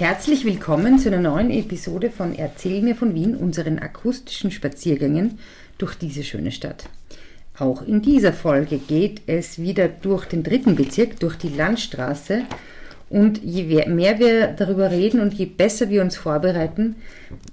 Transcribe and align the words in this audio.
Herzlich 0.00 0.46
willkommen 0.46 0.98
zu 0.98 1.10
einer 1.10 1.20
neuen 1.20 1.50
Episode 1.50 2.08
von 2.08 2.34
Erzähl 2.34 2.80
mir 2.80 2.96
von 2.96 3.14
Wien, 3.14 3.36
unseren 3.36 3.78
akustischen 3.78 4.50
Spaziergängen 4.50 5.38
durch 5.76 5.94
diese 5.94 6.24
schöne 6.24 6.52
Stadt. 6.52 6.84
Auch 7.58 7.82
in 7.82 8.00
dieser 8.00 8.32
Folge 8.32 8.78
geht 8.78 9.20
es 9.26 9.58
wieder 9.58 9.88
durch 9.88 10.24
den 10.24 10.42
dritten 10.42 10.74
Bezirk, 10.74 11.20
durch 11.20 11.36
die 11.36 11.50
Landstraße. 11.50 12.44
Und 13.10 13.44
je 13.44 13.84
mehr 13.88 14.18
wir 14.18 14.46
darüber 14.46 14.90
reden 14.90 15.20
und 15.20 15.34
je 15.34 15.44
besser 15.44 15.90
wir 15.90 16.00
uns 16.00 16.16
vorbereiten, 16.16 16.96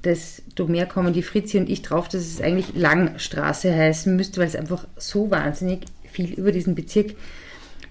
desto 0.06 0.68
mehr 0.68 0.86
kommen 0.86 1.12
die 1.12 1.24
Fritzi 1.24 1.58
und 1.58 1.70
ich 1.70 1.82
drauf, 1.82 2.08
dass 2.08 2.22
es 2.22 2.40
eigentlich 2.40 2.76
Langstraße 2.76 3.76
heißen 3.76 4.16
müsste, 4.16 4.40
weil 4.40 4.48
es 4.48 4.56
einfach 4.56 4.88
so 4.96 5.30
wahnsinnig 5.30 5.82
viel 6.10 6.32
über 6.36 6.54
diesen 6.54 6.76
Bezirk 6.76 7.14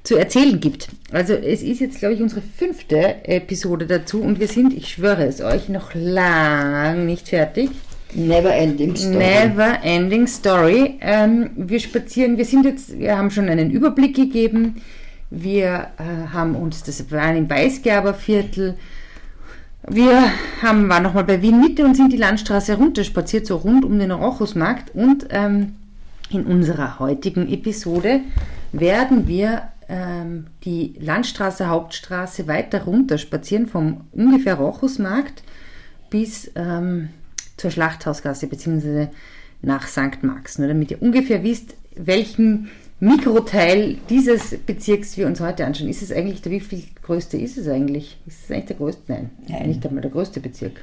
zu 0.06 0.16
erzählen 0.16 0.60
gibt. 0.60 0.88
Also 1.12 1.34
es 1.34 1.62
ist 1.62 1.80
jetzt, 1.80 1.98
glaube 1.98 2.14
ich, 2.14 2.22
unsere 2.22 2.40
fünfte 2.40 3.26
Episode 3.26 3.86
dazu 3.86 4.22
und 4.22 4.38
wir 4.38 4.46
sind, 4.46 4.72
ich 4.72 4.88
schwöre 4.88 5.26
es 5.26 5.40
euch, 5.40 5.68
noch 5.68 5.94
lang 5.94 7.06
nicht 7.06 7.28
fertig. 7.28 7.70
Never 8.14 8.54
ending 8.54 8.94
story. 8.94 9.16
Never 9.16 9.78
ending 9.82 10.26
story. 10.26 10.94
Ähm, 11.00 11.50
wir 11.56 11.80
spazieren, 11.80 12.38
wir 12.38 12.44
sind 12.44 12.64
jetzt, 12.64 12.98
wir 12.98 13.18
haben 13.18 13.30
schon 13.30 13.48
einen 13.48 13.70
Überblick 13.70 14.14
gegeben. 14.14 14.76
Wir 15.30 15.88
äh, 15.98 16.32
haben 16.32 16.54
uns, 16.54 16.84
das 16.84 17.10
war 17.10 17.34
im 17.34 17.50
Weißgerberviertel. 17.50 18.74
Wir 19.88 20.30
haben, 20.62 20.88
waren 20.88 21.02
nochmal 21.02 21.24
bei 21.24 21.42
Wien 21.42 21.60
Mitte 21.60 21.84
und 21.84 21.96
sind 21.96 22.12
die 22.12 22.16
Landstraße 22.16 22.74
runterspaziert, 22.74 23.46
so 23.46 23.56
rund 23.56 23.84
um 23.84 23.98
den 23.98 24.12
Rochusmarkt. 24.12 24.94
Und 24.94 25.26
ähm, 25.30 25.74
in 26.30 26.44
unserer 26.44 27.00
heutigen 27.00 27.52
Episode 27.52 28.20
werden 28.72 29.26
wir 29.26 29.62
ähm, 29.88 30.46
die 30.64 30.94
Landstraße, 31.00 31.68
Hauptstraße 31.68 32.46
weiter 32.46 32.84
runter 32.84 33.18
spazieren, 33.18 33.66
vom 33.66 34.02
ungefähr 34.12 34.54
Rochusmarkt 34.54 35.42
bis 36.10 36.50
ähm, 36.54 37.10
zur 37.56 37.70
Schlachthausgasse 37.70 38.46
bzw. 38.46 39.08
nach 39.62 39.86
St. 39.86 40.22
Marx. 40.22 40.58
Nur 40.58 40.68
damit 40.68 40.90
ihr 40.90 41.02
ungefähr 41.02 41.42
wisst, 41.42 41.74
welchen 41.94 42.70
Mikroteil 42.98 43.98
dieses 44.08 44.56
Bezirks 44.58 45.16
wir 45.16 45.26
uns 45.26 45.40
heute 45.40 45.66
anschauen. 45.66 45.88
Ist 45.88 46.02
es 46.02 46.12
eigentlich, 46.12 46.42
der 46.42 46.52
wie 46.52 46.60
viel 46.60 46.82
größte 47.02 47.36
ist 47.36 47.58
es 47.58 47.68
eigentlich? 47.68 48.16
Ist 48.26 48.44
es 48.44 48.50
eigentlich 48.50 48.66
der 48.66 48.76
größte? 48.76 49.02
Nein, 49.08 49.30
Nein. 49.48 49.68
nicht 49.68 49.86
einmal 49.86 50.02
der 50.02 50.10
größte 50.10 50.40
Bezirk. 50.40 50.82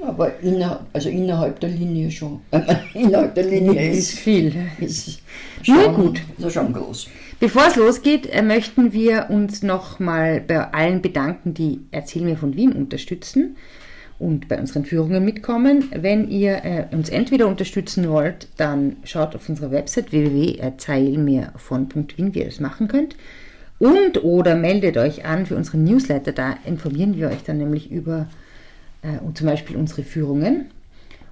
Aber 0.00 0.38
inner, 0.40 0.86
also 0.92 1.08
innerhalb 1.08 1.58
der 1.58 1.70
Linie 1.70 2.10
schon. 2.10 2.40
Innerhalb 2.94 3.34
der 3.34 3.44
Linie 3.44 3.90
ist, 3.90 4.10
ist 4.10 4.18
viel. 4.18 4.54
Ist 4.78 5.20
schon, 5.62 5.74
Nur 5.74 5.92
gut. 5.92 6.20
Ist 6.38 6.52
schon 6.52 6.72
groß. 6.72 7.08
Bevor 7.40 7.68
es 7.68 7.76
losgeht, 7.76 8.26
äh, 8.26 8.42
möchten 8.42 8.92
wir 8.92 9.28
uns 9.30 9.62
nochmal 9.62 10.40
bei 10.40 10.72
allen 10.72 11.02
bedanken, 11.02 11.54
die 11.54 11.82
Erzähl 11.92 12.22
mir 12.22 12.36
von 12.36 12.56
Wien 12.56 12.72
unterstützen 12.72 13.56
und 14.18 14.48
bei 14.48 14.58
unseren 14.58 14.84
Führungen 14.84 15.24
mitkommen. 15.24 15.84
Wenn 15.94 16.28
ihr 16.28 16.64
äh, 16.64 16.86
uns 16.90 17.10
entweder 17.10 17.46
unterstützen 17.46 18.08
wollt, 18.08 18.48
dann 18.56 18.96
schaut 19.04 19.36
auf 19.36 19.48
unsere 19.48 19.70
Website 19.70 20.10
www.erzählmirvon.wien, 20.10 22.34
wie 22.34 22.40
ihr 22.40 22.46
das 22.46 22.58
machen 22.58 22.88
könnt. 22.88 23.14
Und 23.78 24.24
oder 24.24 24.56
meldet 24.56 24.96
euch 24.96 25.24
an 25.24 25.46
für 25.46 25.54
unseren 25.54 25.84
Newsletter, 25.84 26.32
da 26.32 26.56
informieren 26.66 27.16
wir 27.16 27.28
euch 27.28 27.44
dann 27.44 27.58
nämlich 27.58 27.92
über 27.92 28.26
äh, 29.02 29.18
zum 29.32 29.46
Beispiel 29.46 29.76
unsere 29.76 30.02
Führungen. 30.02 30.72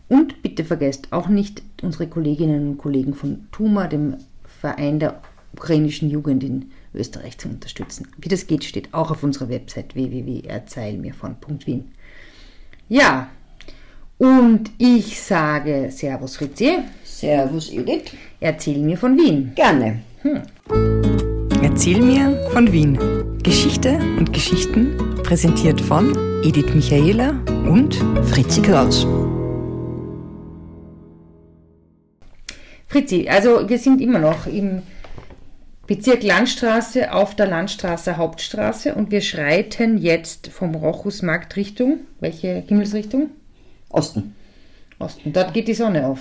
Und 0.09 0.41
bitte 0.45 0.65
vergesst 0.65 1.09
auch 1.11 1.27
nicht 1.27 1.65
unsere 1.83 2.07
Kolleginnen 2.07 2.69
und 2.69 2.79
Kollegen 2.79 3.15
von 3.15 3.49
TUMA, 3.51 3.89
dem 3.89 4.19
Verein 4.47 5.01
der 5.01 5.21
ukrainischen 5.57 6.11
Jugend 6.11 6.45
in 6.45 6.71
Österreich 6.95 7.39
zu 7.39 7.49
unterstützen. 7.49 8.09
Wie 8.19 8.29
das 8.29 8.47
geht, 8.47 8.65
steht 8.65 8.93
auch 8.93 9.11
auf 9.11 9.23
unserer 9.23 9.49
Website 9.49 9.95
www.erzählmirvon.wien. 9.95 11.85
Ja, 12.89 13.31
und 14.19 14.71
ich 14.79 15.21
sage 15.21 15.89
Servus 15.91 16.37
Fritzi. 16.37 16.79
Servus 17.05 17.71
Edith. 17.71 18.13
Erzähl 18.41 18.79
mir 18.79 18.97
von 18.97 19.17
Wien. 19.17 19.53
Gerne. 19.55 20.01
Hm. 20.23 20.43
Erzähl 21.63 22.01
mir 22.01 22.49
von 22.53 22.73
Wien. 22.73 22.99
Geschichte 23.43 23.99
und 24.19 24.33
Geschichten 24.33 24.97
präsentiert 25.23 25.81
von 25.81 26.17
Edith 26.43 26.75
Michaela 26.75 27.31
und 27.69 27.95
Fritzi 28.25 28.63
Kraus. 28.63 29.07
Fritzi, 32.89 33.29
also 33.29 33.69
wir 33.69 33.79
sind 33.79 34.01
immer 34.01 34.19
noch 34.19 34.47
im 34.47 34.81
Bezirk 35.87 36.25
Landstraße 36.25 37.13
auf 37.13 37.37
der 37.37 37.47
Landstraße 37.47 38.17
Hauptstraße 38.17 38.95
und 38.95 39.13
wir 39.13 39.21
schreiten 39.21 39.99
jetzt 39.99 40.49
vom 40.49 40.75
Rochusmarkt 40.75 41.55
Richtung, 41.57 42.01
welche 42.19 42.65
Himmelsrichtung? 42.67 43.31
Osten. 43.89 44.35
Osten, 44.99 45.33
dort 45.33 45.55
geht 45.55 45.69
die 45.69 45.75
Sonne 45.75 46.07
auf. 46.09 46.21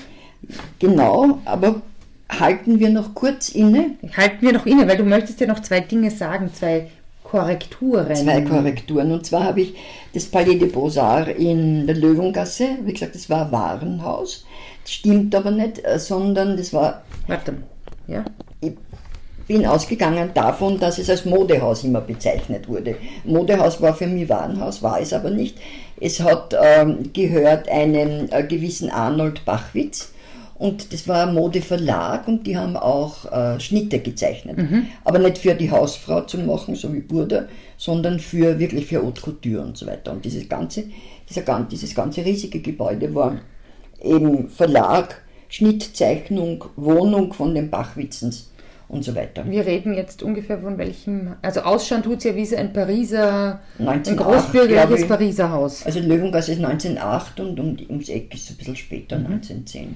Genau, 0.77 1.39
aber 1.45 1.81
halten 2.29 2.79
wir 2.79 2.89
noch 2.89 3.15
kurz 3.15 3.49
inne? 3.49 3.91
Halten 4.15 4.45
wir 4.45 4.53
noch 4.53 4.67
inne, 4.67 4.87
weil 4.87 4.97
du 4.97 5.03
möchtest 5.03 5.39
ja 5.39 5.47
noch 5.47 5.61
zwei 5.61 5.79
Dinge 5.79 6.11
sagen, 6.11 6.53
zwei 6.53 6.91
Korrekturen. 7.23 8.15
Zwei 8.15 8.41
Korrekturen. 8.41 9.11
Und 9.11 9.25
zwar 9.25 9.45
habe 9.45 9.61
ich 9.61 9.75
das 10.13 10.25
Palais 10.25 10.59
de 10.59 10.69
Beaux-Arts 10.69 11.31
in 11.39 11.87
der 11.87 11.95
Löwengasse, 11.95 12.77
wie 12.83 12.93
gesagt, 12.93 13.15
das 13.15 13.29
war 13.31 13.51
Warenhaus. 13.51 14.45
Das 14.83 14.93
stimmt 14.93 15.33
aber 15.33 15.49
nicht, 15.49 15.83
äh, 15.83 15.97
sondern 15.97 16.55
das 16.55 16.71
war. 16.71 17.01
Warte, 17.27 17.55
ja? 18.07 18.23
Bin 19.47 19.65
ausgegangen 19.65 20.31
davon, 20.33 20.79
dass 20.79 20.97
es 20.97 21.09
als 21.09 21.25
Modehaus 21.25 21.83
immer 21.83 22.01
bezeichnet 22.01 22.67
wurde. 22.67 22.95
Modehaus 23.23 23.81
war 23.81 23.93
für 23.93 24.07
mich 24.07 24.27
Warenhaus, 24.29 24.81
war 24.81 24.99
es 24.99 25.13
aber 25.13 25.29
nicht. 25.29 25.57
Es 25.99 26.19
hat 26.19 26.55
ähm, 26.59 27.11
gehört 27.13 27.69
einem 27.69 28.27
äh, 28.31 28.43
gewissen 28.43 28.89
Arnold 28.89 29.45
Bachwitz 29.45 30.11
und 30.57 30.93
das 30.93 31.07
war 31.07 31.27
ein 31.27 31.33
Modeverlag 31.33 32.27
und 32.27 32.47
die 32.47 32.57
haben 32.57 32.77
auch 32.77 33.31
äh, 33.31 33.59
Schnitte 33.59 33.99
gezeichnet. 33.99 34.57
Mhm. 34.57 34.87
Aber 35.03 35.19
nicht 35.19 35.37
für 35.37 35.53
die 35.53 35.69
Hausfrau 35.69 36.21
zu 36.21 36.37
machen, 36.37 36.75
so 36.75 36.93
wie 36.93 37.01
Burda, 37.01 37.47
sondern 37.77 38.19
für 38.19 38.57
wirklich 38.57 38.85
für 38.85 39.03
Haute 39.03 39.21
Couture 39.21 39.61
und 39.61 39.77
so 39.77 39.85
weiter. 39.85 40.13
Und 40.13 40.23
dieses 40.23 40.47
ganze, 40.47 40.85
dieser, 41.29 41.41
dieses 41.69 41.93
ganze 41.93 42.23
riesige 42.23 42.61
Gebäude 42.61 43.13
war 43.13 43.39
eben 44.01 44.49
Verlag, 44.49 45.21
Schnittzeichnung, 45.49 46.63
Wohnung 46.77 47.33
von 47.33 47.53
den 47.53 47.69
Bachwitzens 47.69 48.49
und 48.87 49.03
so 49.03 49.15
weiter. 49.15 49.43
Wir 49.49 49.65
reden 49.65 49.93
jetzt 49.93 50.21
ungefähr 50.23 50.59
von 50.59 50.77
welchem, 50.77 51.35
also 51.41 51.61
ausschauen 51.61 52.03
tut 52.03 52.19
es 52.19 52.23
ja 52.25 52.35
wie 52.35 52.45
so 52.45 52.55
ein 52.55 52.71
Pariser, 52.71 53.59
1908, 53.79 54.07
ein 54.09 54.17
großbürgerliches 54.17 55.07
Pariser 55.07 55.51
Haus. 55.51 55.85
Also 55.85 55.99
Löwengasse 55.99 56.53
ist 56.53 56.63
1908 56.63 57.39
und 57.39 57.59
um, 57.59 57.77
ums 57.89 58.09
Eck 58.09 58.33
ist 58.33 58.45
es 58.45 58.51
ein 58.51 58.57
bisschen 58.57 58.75
später, 58.75 59.17
mhm. 59.17 59.25
1910. 59.25 59.95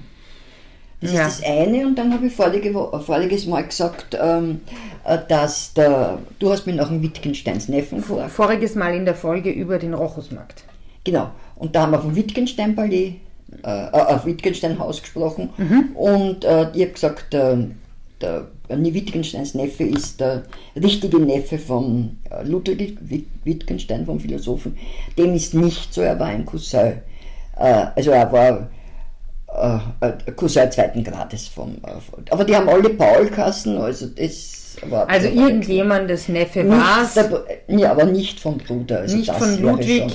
Das 1.00 1.12
ja. 1.12 1.26
ist 1.26 1.40
das 1.40 1.48
eine 1.48 1.86
und 1.86 1.96
dann 1.96 2.12
habe 2.12 2.26
ich 2.26 2.34
vorige, 2.34 2.72
voriges 2.72 3.46
Mal 3.46 3.64
gesagt, 3.64 4.18
ähm, 4.20 4.60
äh, 5.04 5.18
dass 5.28 5.72
der, 5.72 6.18
du 6.38 6.50
hast 6.50 6.66
mir 6.66 6.74
nach 6.74 6.88
dem 6.88 7.02
Wittgensteins 7.02 7.68
Neffen 7.68 8.02
vor. 8.02 8.28
Voriges 8.28 8.74
Mal 8.74 8.94
in 8.94 9.06
der 9.06 9.14
Folge 9.14 9.50
über 9.50 9.78
den 9.78 9.94
Rochusmarkt. 9.94 10.64
Genau. 11.04 11.30
Und 11.56 11.74
da 11.74 11.82
haben 11.82 11.92
wir 11.92 12.00
vom 12.00 12.14
Wittgenstein-Palais, 12.14 13.14
äh, 13.64 13.86
äh, 13.86 13.90
auf 13.90 14.26
Wittgenstein-Haus 14.26 15.00
gesprochen 15.00 15.50
mhm. 15.56 15.96
und 15.96 16.44
äh, 16.44 16.70
ich 16.74 16.82
habe 16.82 16.92
gesagt, 16.92 17.34
äh, 17.34 17.56
der 18.20 18.48
Wittgensteins 18.70 19.54
Neffe 19.54 19.84
ist 19.84 20.20
der 20.20 20.44
richtige 20.80 21.18
Neffe 21.18 21.58
von 21.58 22.18
äh, 22.30 22.44
Ludwig 22.44 22.98
Wittgenstein, 23.44 24.06
vom 24.06 24.20
Philosophen. 24.20 24.76
Dem 25.18 25.34
ist 25.34 25.54
nicht 25.54 25.92
so, 25.92 26.02
er 26.02 26.18
war 26.18 26.28
ein 26.28 26.46
Cousin. 26.46 27.00
Äh, 27.56 27.86
also 27.94 28.10
er 28.10 28.32
war 28.32 28.70
äh, 30.00 30.32
Cousin 30.32 30.70
zweiten 30.70 31.04
Grades 31.04 31.48
vom. 31.48 31.76
Aber 32.30 32.44
die 32.44 32.56
haben 32.56 32.68
alle 32.68 32.90
Paul-Kassen, 32.90 33.78
also 33.78 34.06
das 34.06 34.76
war. 34.88 35.08
Also 35.08 35.28
irgendjemandes 35.28 36.28
Neffe 36.28 36.68
war 36.68 37.02
es. 37.02 37.18
Ja, 37.68 37.90
aber 37.92 38.04
nicht 38.04 38.40
vom 38.40 38.58
Bruder. 38.58 39.00
Also 39.00 39.16
nicht 39.16 39.32
von 39.32 39.60
Ludwig 39.60 40.12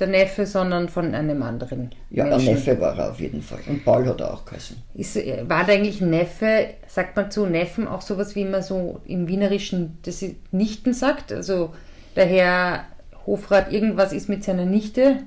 der 0.00 0.08
Neffe, 0.08 0.46
sondern 0.46 0.88
von 0.88 1.14
einem 1.14 1.42
anderen. 1.42 1.90
Ja, 2.10 2.24
Menschen. 2.24 2.46
der 2.46 2.54
Neffe 2.54 2.80
war 2.80 2.98
er 2.98 3.10
auf 3.10 3.20
jeden 3.20 3.42
Fall. 3.42 3.60
Und 3.66 3.84
Paul 3.84 4.06
hat 4.06 4.20
er 4.20 4.34
auch 4.34 4.44
geheißen. 4.44 4.76
Ist, 4.94 5.16
war 5.16 5.64
da 5.64 5.72
eigentlich 5.72 6.00
Neffe, 6.00 6.68
sagt 6.86 7.16
man 7.16 7.30
zu 7.30 7.46
Neffen 7.46 7.86
auch 7.86 8.00
sowas, 8.00 8.34
wie 8.34 8.44
man 8.44 8.62
so 8.62 9.00
im 9.04 9.28
Wienerischen 9.28 9.98
das 10.02 10.24
Nichten 10.50 10.94
sagt? 10.94 11.32
Also 11.32 11.70
der 12.16 12.26
Herr 12.26 12.84
Hofrat 13.26 13.72
irgendwas 13.72 14.12
ist 14.12 14.28
mit 14.28 14.42
seiner 14.44 14.64
Nichte 14.64 15.18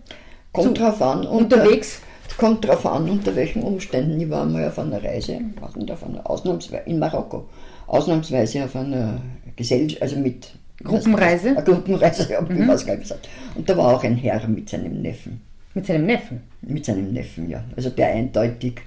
kommt 0.54 0.80
drauf 0.80 1.02
an. 1.02 1.26
Unterwegs? 1.26 2.00
Unter, 2.24 2.38
kommt 2.38 2.68
drauf 2.68 2.86
an, 2.86 3.10
unter 3.10 3.36
welchen 3.36 3.64
Umständen. 3.64 4.20
Ich 4.20 4.30
war 4.30 4.46
mal 4.46 4.68
auf 4.68 4.80
einer 4.80 5.04
Reise, 5.04 5.40
auf 5.62 6.04
einer, 6.04 6.30
ausnahmsweise, 6.30 6.84
in 6.86 7.00
Marokko, 7.00 7.50
ausnahmsweise 7.88 8.64
auf 8.64 8.76
einer 8.76 9.22
Gesellschaft, 9.56 10.02
also 10.02 10.18
mit 10.18 10.54
Gruppenreise? 10.82 11.50
Eine 11.50 11.64
Gruppenreise, 11.64 12.36
habe 12.36 12.54
ich 12.54 12.60
mhm. 12.60 12.68
was 12.68 12.86
gesagt. 12.86 13.30
Und 13.56 13.70
da 13.70 13.78
war 13.78 13.96
auch 13.96 14.04
ein 14.04 14.18
Herr 14.18 14.48
mit 14.48 14.70
seinem 14.70 15.02
Neffen. 15.02 15.42
Mit 15.74 15.86
seinem 15.86 16.06
Neffen? 16.06 16.42
Mit 16.62 16.86
seinem 16.86 17.14
Neffen, 17.14 17.50
ja. 17.50 17.64
Also 17.76 17.90
der 17.90 18.08
eindeutig. 18.08 18.82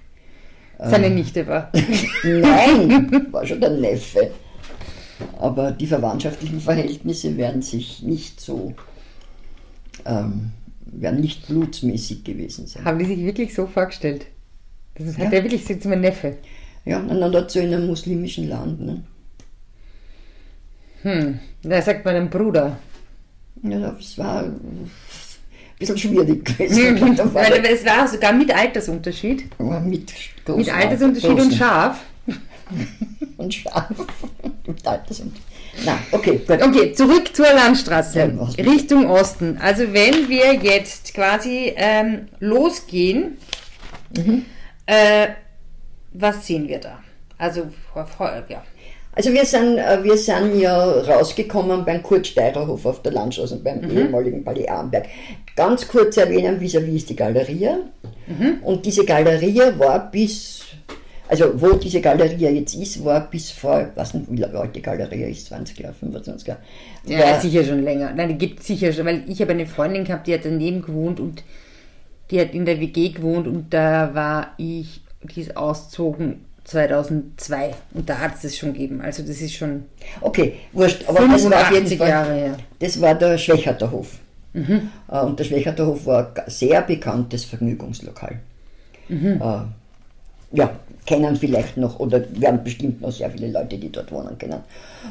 Seine 0.79 1.07
äh, 1.07 1.11
Nichte 1.11 1.47
war. 1.47 1.73
Nein, 2.23 3.27
war 3.31 3.47
schon 3.47 3.61
der 3.61 3.71
Neffe. 3.71 4.31
Aber 5.39 5.73
die 5.73 5.87
verwandtschaftlichen 5.87 6.61
Verhältnisse 6.61 7.37
werden 7.37 7.63
sich 7.63 8.03
nicht 8.03 8.41
so 8.41 8.75
ähm, 10.05 10.53
werden 10.85 11.21
nicht 11.21 11.47
blutsmäßig 11.47 12.25
gewesen 12.25 12.67
sein. 12.67 12.85
Haben 12.85 12.99
die 12.99 13.05
sich 13.07 13.19
wirklich 13.25 13.55
so 13.55 13.67
vorgestellt? 13.67 14.27
Das 14.95 15.07
ist, 15.07 15.19
Ja. 15.19 15.25
hat 15.25 15.33
der 15.33 15.43
wirklich 15.43 15.69
jetzt 15.69 15.85
mein 15.87 16.01
Neffe. 16.01 16.37
Ja, 16.85 17.01
und 17.01 17.21
dann 17.21 17.33
dazu 17.33 17.59
in 17.59 17.75
einem 17.75 17.87
muslimischen 17.87 18.49
Land. 18.49 18.81
Ne? 18.81 19.03
Hm. 21.07 21.39
Da 21.63 21.81
sagt 21.83 22.05
man 22.05 22.17
einem 22.17 22.31
Bruder. 22.31 22.79
Ja, 23.63 23.79
das 23.93 24.19
war 24.19 24.43
ein 24.43 24.91
bisschen 25.79 25.97
schwierig 25.99 26.45
gewesen. 26.45 27.01
Weil 27.35 27.65
es 27.65 27.85
war 27.87 28.09
sogar 28.09 28.33
mit 28.33 28.53
Altersunterschied. 28.55 29.45
aber 29.59 29.79
mit, 29.81 30.13
Mit 30.49 30.69
Altersunterschied 30.69 31.31
und 31.41 31.53
scharf. 31.55 32.01
Und 33.37 33.55
scharf. 33.55 33.87
mit 34.67 34.85
Altersunterschied. 34.85 35.47
Na, 35.85 35.99
okay, 36.11 36.39
gut. 36.47 36.61
Okay, 36.63 36.93
zurück 36.93 37.37
zur 37.37 37.47
Landstraße, 37.53 38.19
Ja, 38.19 38.29
was- 38.41 38.59
Richtung 38.59 39.09
Osten. 39.09 39.59
Also 39.63 39.93
wenn 39.93 40.29
wir 40.29 40.55
jetzt 40.55 41.15
quasi 41.15 41.73
ähm, 41.77 42.29
losgehen, 42.41 43.37
äh, 44.87 45.29
was 46.15 46.47
sehen 46.47 46.67
wir 46.67 46.79
da? 46.81 46.99
Also, 47.39 47.69
ja. 48.49 48.65
Also 49.17 49.33
wir 49.33 49.47
sind, 49.47 49.79
äh, 49.79 50.05
wir 50.05 50.17
sind 50.19 50.61
ja 50.61 50.77
rausgekommen 51.01 51.87
beim 51.87 52.03
Kurt 52.03 52.27
Steirerhof 52.27 52.85
auf 52.85 53.01
der 53.01 53.13
Landstraße, 53.13 53.57
beim 53.57 53.91
ehemaligen 53.91 54.45
Palais 54.45 54.69
Arnberg. 54.69 55.07
Ganz 55.57 55.89
kurz 55.89 56.19
erwähnen, 56.19 56.61
vis-à-vis 56.61 56.97
ist 56.97 57.09
die 57.09 57.17
Galerie. 57.17 57.71
Und 58.63 58.85
diese 58.85 59.07
Galerie 59.07 59.79
war 59.79 60.11
bis, 60.11 60.65
also 61.29 61.47
wo 61.55 61.73
diese 61.77 62.03
Galerie 62.03 62.57
jetzt 62.57 62.75
ist, 62.75 63.03
war 63.03 63.31
bis 63.31 63.51
vor, 63.51 63.89
weiß 63.95 64.15
nicht, 64.15 64.31
wie 64.31 64.37
lange 64.37 64.69
die 64.69 64.83
Galerie 64.83 65.31
ist, 65.31 65.47
20 65.47 65.79
Jahre, 65.79 65.95
25 65.95 66.49
Jahre. 66.49 66.61
Ja, 67.07 67.21
war, 67.21 67.41
sicher 67.41 67.65
schon 67.65 67.85
länger. 67.85 68.13
Nein, 68.15 68.29
die 68.29 68.39
gibt 68.39 68.63
sicher 68.65 68.93
schon, 68.93 69.07
weil 69.07 69.23
ich 69.29 69.41
habe 69.41 69.53
eine 69.53 69.65
Freundin 69.65 70.05
gehabt, 70.05 70.27
die 70.27 70.35
hat 70.35 70.45
daneben 70.45 70.83
gewohnt 70.83 71.21
und 71.21 71.43
die 72.31 72.39
hat 72.39 72.53
in 72.53 72.67
der 72.67 72.81
WG 72.81 73.11
gewohnt 73.11 73.47
und 73.47 73.73
da 73.73 74.11
war 74.13 74.49
ich, 74.59 75.01
die 75.23 75.41
ist 75.41 75.57
ausgezogen 75.57 76.46
2002 76.67 77.75
und 77.95 78.09
da 78.09 78.19
hat 78.19 78.35
es 78.35 78.43
das 78.43 78.57
schon 78.57 78.73
gegeben. 78.73 79.01
Also 79.01 79.23
das 79.23 79.41
ist 79.41 79.55
schon 79.55 79.85
okay, 80.21 80.55
wurscht, 80.73 81.05
aber 81.09 81.21
das 81.21 81.49
war 81.51 81.63
auf 81.63 81.71
jeden 81.71 81.87
85 81.87 81.99
Fall, 81.99 82.09
Jahre 82.09 82.35
her. 82.35 82.57
das 82.81 83.01
war 83.01 83.15
der 83.15 83.39
Schwächerter 83.39 83.91
Hof. 83.91 84.19
Äh, 84.55 85.19
Und 85.21 85.39
der 85.39 85.45
Schwächerter 85.45 85.87
Hof 85.87 86.07
war 86.07 86.33
ein 86.37 86.51
sehr 86.51 86.83
bekanntes 86.83 87.45
Vergnügungslokal. 87.45 88.41
Äh, 89.09 89.59
ja, 90.53 90.71
kennen 91.05 91.37
vielleicht 91.37 91.77
noch 91.77 92.01
oder 92.01 92.25
werden 92.41 92.65
bestimmt 92.65 93.01
noch 93.01 93.13
sehr 93.13 93.31
viele 93.31 93.49
Leute, 93.53 93.79
die 93.79 93.91
dort 93.93 94.11
wohnen, 94.11 94.37
kennen. 94.39 94.61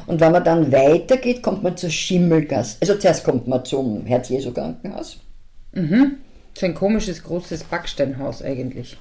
Und 0.06 0.20
wenn 0.20 0.32
man 0.32 0.44
dann 0.44 0.70
weitergeht, 0.72 1.42
kommt 1.42 1.62
man 1.62 1.76
zur 1.76 1.88
Schimmelgasse. 1.90 2.76
Also 2.80 2.96
zuerst 2.96 3.24
kommt 3.24 3.46
man 3.48 3.64
zum 3.64 4.04
Herz-Jesu-Krankenhaus. 4.04 5.20
So 6.58 6.66
ein 6.66 6.74
komisches, 6.74 7.22
großes 7.22 7.64
Backsteinhaus 7.64 8.42
eigentlich. 8.42 8.96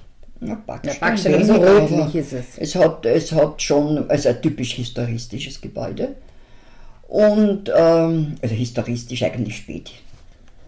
Ja, 0.47 0.61
Backstein, 0.65 0.99
Backstein, 0.99 1.43
so 1.43 1.53
weniger, 1.55 1.81
rötlich 1.81 2.15
ist 2.15 2.33
es. 2.33 2.45
Es 2.57 2.75
hat, 2.75 3.05
es 3.05 3.31
hat 3.31 3.61
schon, 3.61 4.09
also 4.09 4.29
ein 4.29 4.41
typisch 4.41 4.73
historistisches 4.73 5.59
Gebäude. 5.61 6.15
Und, 7.07 7.71
ähm, 7.75 8.35
also 8.41 8.55
historistisch 8.55 9.23
eigentlich 9.23 9.57
spät. 9.57 9.91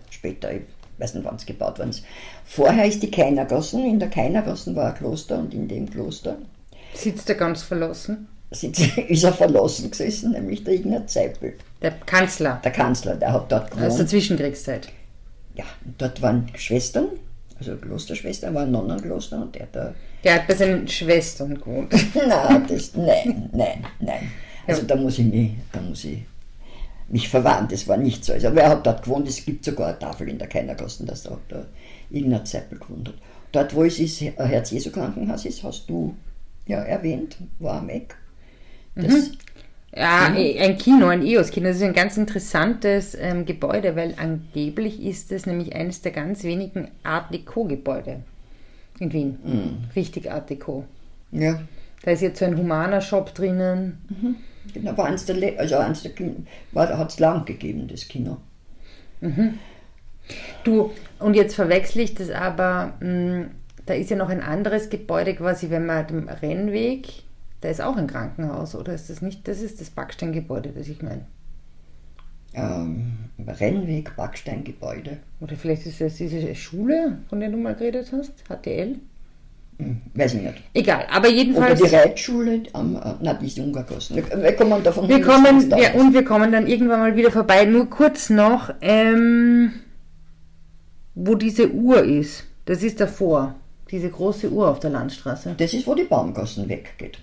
Später, 0.09 0.53
ich 0.53 0.61
weiß 0.97 1.15
nicht, 1.15 1.25
wann 1.25 1.35
es 1.35 1.45
gebaut 1.45 1.79
worden 1.79 1.89
ist. 1.89 2.03
Vorher 2.45 2.85
ist 2.85 3.01
die 3.03 3.11
Keinergassen. 3.11 3.83
In 3.85 3.99
der 3.99 4.09
Keinergassen 4.09 4.75
war 4.75 4.89
ein 4.89 4.95
Kloster 4.95 5.37
und 5.39 5.53
in 5.53 5.67
dem 5.67 5.89
Kloster 5.89 6.37
Sitzt 6.93 7.29
er 7.29 7.35
ganz 7.35 7.63
verlassen. 7.63 8.27
sitzt, 8.51 8.79
ist 8.97 9.23
er 9.23 9.33
verlassen 9.33 9.91
gesessen, 9.91 10.31
nämlich 10.31 10.63
der 10.63 10.75
Ignaz 10.75 11.13
Seipel. 11.13 11.53
Der 11.81 11.91
Kanzler 11.91 12.59
Der 12.63 12.71
Kanzler, 12.71 13.15
der 13.15 13.33
hat 13.33 13.51
dort 13.51 13.71
aus 13.73 13.77
der 13.77 13.89
gewohnt. 13.89 14.09
Zwischenkriegszeit. 14.09 14.87
Ja, 15.55 15.65
dort 15.97 16.21
waren 16.21 16.47
Schwestern, 16.55 17.07
also 17.59 17.75
Klosterschwestern, 17.75 18.53
war 18.53 18.63
ein 18.63 18.71
Nonnenkloster 18.71 19.41
und 19.41 19.55
der 19.55 19.63
hat 19.63 19.75
da 19.75 19.93
Der 20.23 20.35
hat 20.35 20.47
bei 20.47 20.55
seinen 20.55 20.87
Schwestern 20.87 21.55
gewohnt. 21.55 21.93
Nein, 22.15 22.65
das, 22.67 22.95
nein, 22.95 23.49
nein, 23.51 23.85
nein. 23.99 24.31
Also 24.65 24.83
da 24.83 24.95
muss 24.95 25.19
ich 25.19 25.25
mich, 25.25 25.51
da 25.71 25.81
muss 25.81 26.03
ich 26.03 26.19
mich 27.09 27.29
verwahren, 27.29 27.67
das 27.69 27.87
war 27.87 27.97
nicht 27.97 28.25
so. 28.25 28.33
Also, 28.33 28.47
aber 28.47 28.61
er 28.61 28.69
hat 28.71 28.85
dort 28.85 29.03
gewohnt, 29.03 29.27
es 29.27 29.45
gibt 29.45 29.63
sogar 29.63 29.89
eine 29.89 29.99
Tafel 29.99 30.29
in 30.29 30.37
der 30.37 30.47
Keinergassen, 30.47 31.05
dass 31.05 31.23
da 31.23 31.37
der 31.49 31.65
Ignaz 32.11 32.51
Seppel 32.51 32.79
gewohnt 32.79 33.07
hat. 33.07 33.15
Dort, 33.53 33.73
wo 33.73 33.83
es 33.83 33.99
ist, 33.99 34.21
Herz-Jesu-Krankenhaus 34.21 35.45
ist, 35.45 35.63
hast 35.63 35.89
du 35.89 36.15
ja 36.67 36.79
erwähnt, 36.79 37.37
war 37.59 37.79
am 37.79 37.89
Eck. 37.89 38.15
Das, 38.95 39.31
Ja, 39.97 40.33
eh, 40.35 40.59
ein 40.59 40.77
Kino, 40.77 41.07
ein 41.07 41.25
EOS-Kino, 41.25 41.67
das 41.67 41.77
ist 41.77 41.83
ein 41.83 41.93
ganz 41.93 42.17
interessantes 42.17 43.15
ähm, 43.19 43.45
Gebäude, 43.45 43.95
weil 43.95 44.13
angeblich 44.17 45.01
ist 45.03 45.31
es 45.31 45.45
nämlich 45.45 45.75
eines 45.75 46.01
der 46.01 46.11
ganz 46.11 46.43
wenigen 46.43 46.89
Art 47.03 47.33
Deco-Gebäude 47.33 48.19
in 48.99 49.13
Wien. 49.13 49.37
Richtig 49.95 50.31
Art 50.31 50.49
Deco. 50.49 50.85
Ja, 51.31 51.61
Da 52.03 52.11
ist 52.11 52.21
jetzt 52.21 52.39
so 52.39 52.45
ein 52.45 52.57
humaner 52.57 53.01
Shop 53.01 53.33
drinnen. 53.33 53.97
genau, 54.73 54.97
war 54.97 55.05
eins 55.05 55.25
der, 55.25 55.35
Le- 55.35 55.57
also 55.57 55.77
eins 55.77 56.03
der 56.03 56.11
Kino, 56.11 56.33
hat 56.75 57.11
es 57.11 57.19
lang 57.19 57.45
gegeben, 57.45 57.87
das 57.87 58.07
Kino. 58.07 58.37
Du, 60.63 60.91
und 61.19 61.33
jetzt 61.35 61.55
verwechsel 61.55 62.01
ich 62.01 62.13
das 62.13 62.29
aber, 62.29 62.93
mh, 62.99 63.45
da 63.85 63.93
ist 63.93 64.09
ja 64.09 64.17
noch 64.17 64.29
ein 64.29 64.41
anderes 64.41 64.89
Gebäude 64.89 65.33
quasi, 65.35 65.69
wenn 65.69 65.85
man 65.85 66.05
dem 66.07 66.27
Rennweg, 66.27 67.07
da 67.61 67.69
ist 67.69 67.81
auch 67.81 67.97
ein 67.97 68.07
Krankenhaus, 68.07 68.75
oder 68.75 68.93
ist 68.93 69.09
das 69.09 69.21
nicht, 69.21 69.47
das 69.47 69.61
ist 69.61 69.81
das 69.81 69.89
Backsteingebäude, 69.89 70.69
das 70.69 70.87
ich 70.87 71.01
meine. 71.01 71.25
Ähm, 72.53 73.17
Rennweg, 73.45 74.15
Backsteingebäude. 74.15 75.17
Oder 75.41 75.55
vielleicht 75.55 75.85
ist 75.85 76.01
das 76.01 76.15
diese 76.15 76.55
Schule, 76.55 77.19
von 77.29 77.39
der 77.39 77.49
du 77.49 77.57
mal 77.57 77.75
geredet 77.75 78.11
hast, 78.11 78.31
HTL? 78.47 78.95
Hm, 79.79 80.01
weiß 80.15 80.33
ich 80.35 80.41
nicht. 80.41 80.63
Egal, 80.73 81.05
aber 81.11 81.27
Oder 81.27 81.35
jedenfalls. 81.35 81.81
die 81.81 81.95
Reitschule 81.95 82.63
am, 82.73 82.95
äh, 82.95 82.99
nein, 83.21 83.37
ist 83.45 83.59
Ungarkosten. 83.59 84.15
Wir, 84.15 84.43
wir 84.43 84.53
kommen 84.53 84.83
davon 84.83 85.07
Wir 85.07 85.21
kommen, 85.21 85.69
ja, 85.69 85.93
und 85.93 86.13
wir 86.13 86.23
kommen 86.23 86.51
dann 86.51 86.65
irgendwann 86.65 86.99
mal 86.99 87.15
wieder 87.15 87.31
vorbei. 87.31 87.65
Nur 87.65 87.87
kurz 87.87 88.31
noch, 88.31 88.73
ähm, 88.81 89.73
wo 91.13 91.35
diese 91.35 91.71
Uhr 91.71 92.03
ist. 92.03 92.45
Das 92.65 92.81
ist 92.81 92.99
davor. 92.99 93.55
Diese 93.91 94.09
große 94.09 94.49
Uhr 94.51 94.67
auf 94.69 94.79
der 94.79 94.89
Landstraße. 94.91 95.55
Das 95.57 95.73
ist, 95.73 95.87
wo 95.87 95.95
die 95.95 96.03
Baumgassen 96.03 96.67
weggeht. 96.67 97.19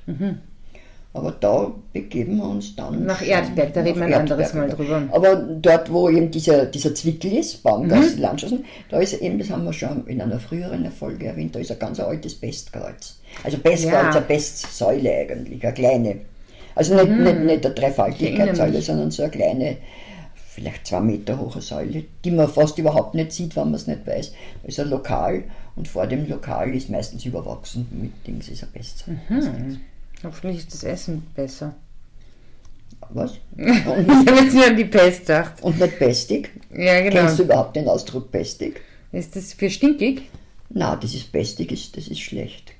Aber 1.13 1.31
da 1.39 1.71
begeben 1.93 2.39
wir 2.39 2.45
uns 2.49 2.75
dann. 2.75 3.01
Mhm. 3.01 3.07
Nach 3.07 3.23
Erdberg, 3.25 3.73
da 3.73 3.83
reden 3.83 4.01
wir 4.01 4.07
ein 4.07 4.15
anderes 4.15 4.53
Mal 4.53 4.69
drüber. 4.69 5.03
Aber 5.13 5.37
dort, 5.37 5.93
wo 5.93 6.09
eben 6.09 6.29
dieser, 6.31 6.67
dieser 6.67 6.93
Zwickel 6.95 7.35
ist, 7.35 7.59
Mhm. 7.59 7.63
Baumgasse, 7.69 8.19
Landstraßen, 8.19 8.65
da 8.89 8.99
ist 8.99 9.13
eben, 9.23 9.39
das 9.39 9.49
haben 9.51 9.65
wir 9.65 9.73
schon 9.73 10.05
in 10.09 10.21
einer 10.21 10.41
früheren 10.41 10.91
Folge 10.91 11.27
erwähnt, 11.27 11.55
da 11.55 11.61
ist 11.61 11.71
ein 11.71 11.79
ganz 11.79 12.01
altes 12.01 12.35
Pestkreuz. 12.35 13.21
Also 13.45 13.59
Pestkreuz, 13.59 13.93
Ja. 13.93 14.11
eine 14.11 14.21
Pestsäule 14.23 15.13
eigentlich, 15.15 15.63
eine 15.65 15.73
kleine. 15.75 16.17
Also 16.75 16.95
nicht, 16.97 17.09
nicht, 17.09 17.39
nicht 17.45 17.65
eine 17.65 17.69
Mhm. 17.69 17.75
Dreifaltigkeitssäule, 17.77 18.83
sondern 18.83 19.11
so 19.13 19.23
eine 19.23 19.31
kleine, 19.31 19.77
vielleicht 20.55 20.87
zwei 20.87 21.01
Meter 21.01 21.39
hohe 21.39 21.61
Säule, 21.61 22.05
die 22.25 22.31
man 22.31 22.49
fast 22.49 22.79
überhaupt 22.79 23.15
nicht 23.15 23.33
sieht, 23.33 23.57
wenn 23.57 23.65
man 23.65 23.75
es 23.75 23.87
nicht 23.87 24.07
weiß. 24.07 24.33
Da 24.63 24.69
ist 24.69 24.81
ein 24.81 24.89
Lokal 24.89 25.45
und 25.77 25.89
vor 25.89 26.07
dem 26.07 26.29
Lokal 26.29 26.75
ist 26.75 26.89
meistens 26.91 27.25
überwachsen 27.25 27.87
mit 27.91 28.13
Dings, 28.27 28.49
ist 28.49 28.63
eine 28.63 28.73
Pestsäule. 28.73 29.19
Mhm. 29.29 29.81
Hoffentlich 30.23 30.59
ist 30.59 30.73
das 30.73 30.85
Essen 30.85 31.27
besser. 31.35 31.75
Was? 33.11 33.33
Ich 33.57 33.85
habe 33.87 34.41
jetzt 34.41 34.55
nur 34.55 34.67
an 34.67 34.77
die 34.77 34.85
Pest 34.85 35.21
gedacht. 35.21 35.55
Und 35.63 35.79
nicht 35.79 35.99
pestig. 35.99 36.51
Ja, 36.75 37.01
Kennst 37.03 37.39
du 37.39 37.43
genau. 37.43 37.55
überhaupt 37.55 37.77
den 37.77 37.89
Ausdruck 37.89 38.31
pestig? 38.31 38.81
Ist 39.13 39.37
das 39.37 39.53
für 39.53 39.69
stinkig? 39.69 40.23
Na, 40.71 40.97
das 40.97 41.15
ist 41.15 41.31
pestig, 41.31 41.71
ist, 41.73 41.97
das 41.97 42.09
ist 42.09 42.21
schlecht. 42.21 42.73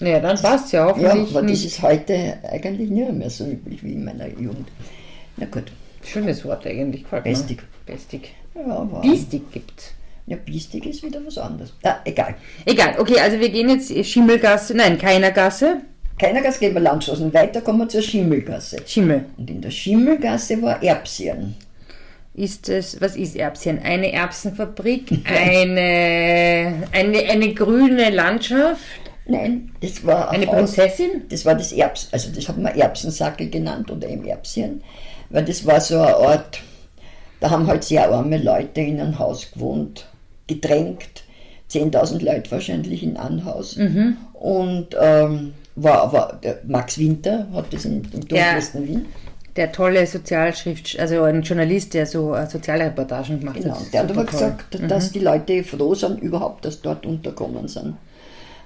Ja, 0.00 0.18
dann 0.18 0.36
passt 0.40 0.72
ja 0.72 0.88
Ja, 0.88 0.94
hoffentlich 1.10 1.30
aber 1.30 1.42
das 1.42 1.50
nicht. 1.52 1.66
ist 1.66 1.82
heute 1.82 2.38
eigentlich 2.42 2.90
nicht 2.90 3.12
mehr 3.12 3.30
so 3.30 3.46
üblich 3.46 3.84
wie 3.84 3.92
in 3.92 4.04
meiner 4.04 4.26
Jugend. 4.28 4.68
Na 5.36 5.46
gut, 5.46 5.70
Schönes 6.04 6.44
Wort 6.44 6.66
eigentlich, 6.66 7.02
gefällt 7.04 7.24
mir. 7.24 7.30
Pestig. 7.32 7.62
Pestig. 7.86 8.34
ja, 8.54 8.66
aber 8.76 9.00
Biestig 9.00 9.50
gibt's. 9.52 9.92
ja, 10.26 10.36
biestig 10.36 10.86
ist 10.86 11.02
wieder 11.02 11.20
was 11.24 11.38
anderes. 11.38 11.72
Ah, 11.82 11.96
egal. 12.04 12.34
Egal, 12.64 12.94
okay, 12.98 13.18
also 13.20 13.38
wir 13.38 13.48
gehen 13.50 13.68
jetzt 13.68 13.92
Schimmelgasse, 14.06 14.74
nein, 14.76 14.98
keiner 14.98 15.30
Gasse, 15.30 15.82
Keiner 16.18 16.42
Gas 16.42 16.60
geben 16.60 16.74
wir 16.74 16.82
Landstraßen. 16.82 17.32
Weiter 17.32 17.62
kommen 17.62 17.78
wir 17.78 17.88
zur 17.88 18.02
Schimmelgasse. 18.02 18.76
Schimmel. 18.86 19.24
Und 19.38 19.48
in 19.48 19.62
der 19.62 19.70
Schimmelgasse 19.70 20.60
war 20.60 20.82
Erbsien. 20.82 21.54
Ist 22.34 22.68
es, 22.68 23.00
was 23.00 23.16
ist 23.16 23.36
Erbsien? 23.36 23.80
Eine 23.82 24.12
Erbsenfabrik, 24.12 25.10
eine, 25.24 26.74
eine, 26.92 27.18
eine 27.20 27.54
grüne 27.54 28.10
Landschaft, 28.10 29.09
Nein, 29.26 29.70
das 29.80 30.04
war 30.04 30.30
ein 30.30 30.42
eine. 30.42 30.46
Prinzessin? 30.50 31.22
Das 31.28 31.44
war 31.44 31.54
das 31.54 31.72
Erbs, 31.72 32.08
also 32.12 32.30
das 32.34 32.48
hat 32.48 32.58
man 32.58 32.74
Erbsensackel 32.74 33.48
genannt 33.50 33.90
oder 33.90 34.08
eben 34.08 34.24
Erbsien, 34.24 34.82
weil 35.28 35.44
das 35.44 35.64
war 35.66 35.80
so 35.80 35.98
ein 36.00 36.14
Ort, 36.14 36.60
da 37.40 37.50
haben 37.50 37.66
halt 37.66 37.84
sehr 37.84 38.10
arme 38.10 38.38
Leute 38.38 38.80
in 38.80 39.00
einem 39.00 39.18
Haus 39.18 39.50
gewohnt, 39.52 40.06
gedrängt, 40.46 41.24
10.000 41.70 42.24
Leute 42.24 42.50
wahrscheinlich 42.50 43.02
in 43.04 43.16
einem 43.16 43.44
Haus. 43.44 43.76
Und 44.32 44.88
ähm, 45.00 45.52
war, 45.76 46.12
war 46.12 46.40
der 46.42 46.58
Max 46.66 46.98
Winter 46.98 47.46
hat 47.54 47.72
das 47.72 47.84
im, 47.84 48.02
im 48.12 48.26
dunkelsten 48.26 48.88
Wien. 48.88 49.06
der 49.56 49.70
tolle 49.70 50.04
Sozialschrift, 50.06 50.98
also 50.98 51.22
ein 51.22 51.42
Journalist, 51.42 51.94
der 51.94 52.06
so 52.06 52.34
äh, 52.34 52.46
Sozialreportagen 52.48 53.38
gemacht 53.40 53.60
Genau, 53.62 53.74
hat. 53.76 53.92
der 53.92 54.02
hat 54.02 54.10
aber 54.10 54.24
gesagt, 54.24 54.78
dass 54.90 55.12
die 55.12 55.20
Leute 55.20 55.62
froh 55.62 55.94
sind 55.94 56.20
überhaupt, 56.20 56.64
dass 56.64 56.80
dort 56.82 57.06
unterkommen 57.06 57.68
sind. 57.68 57.94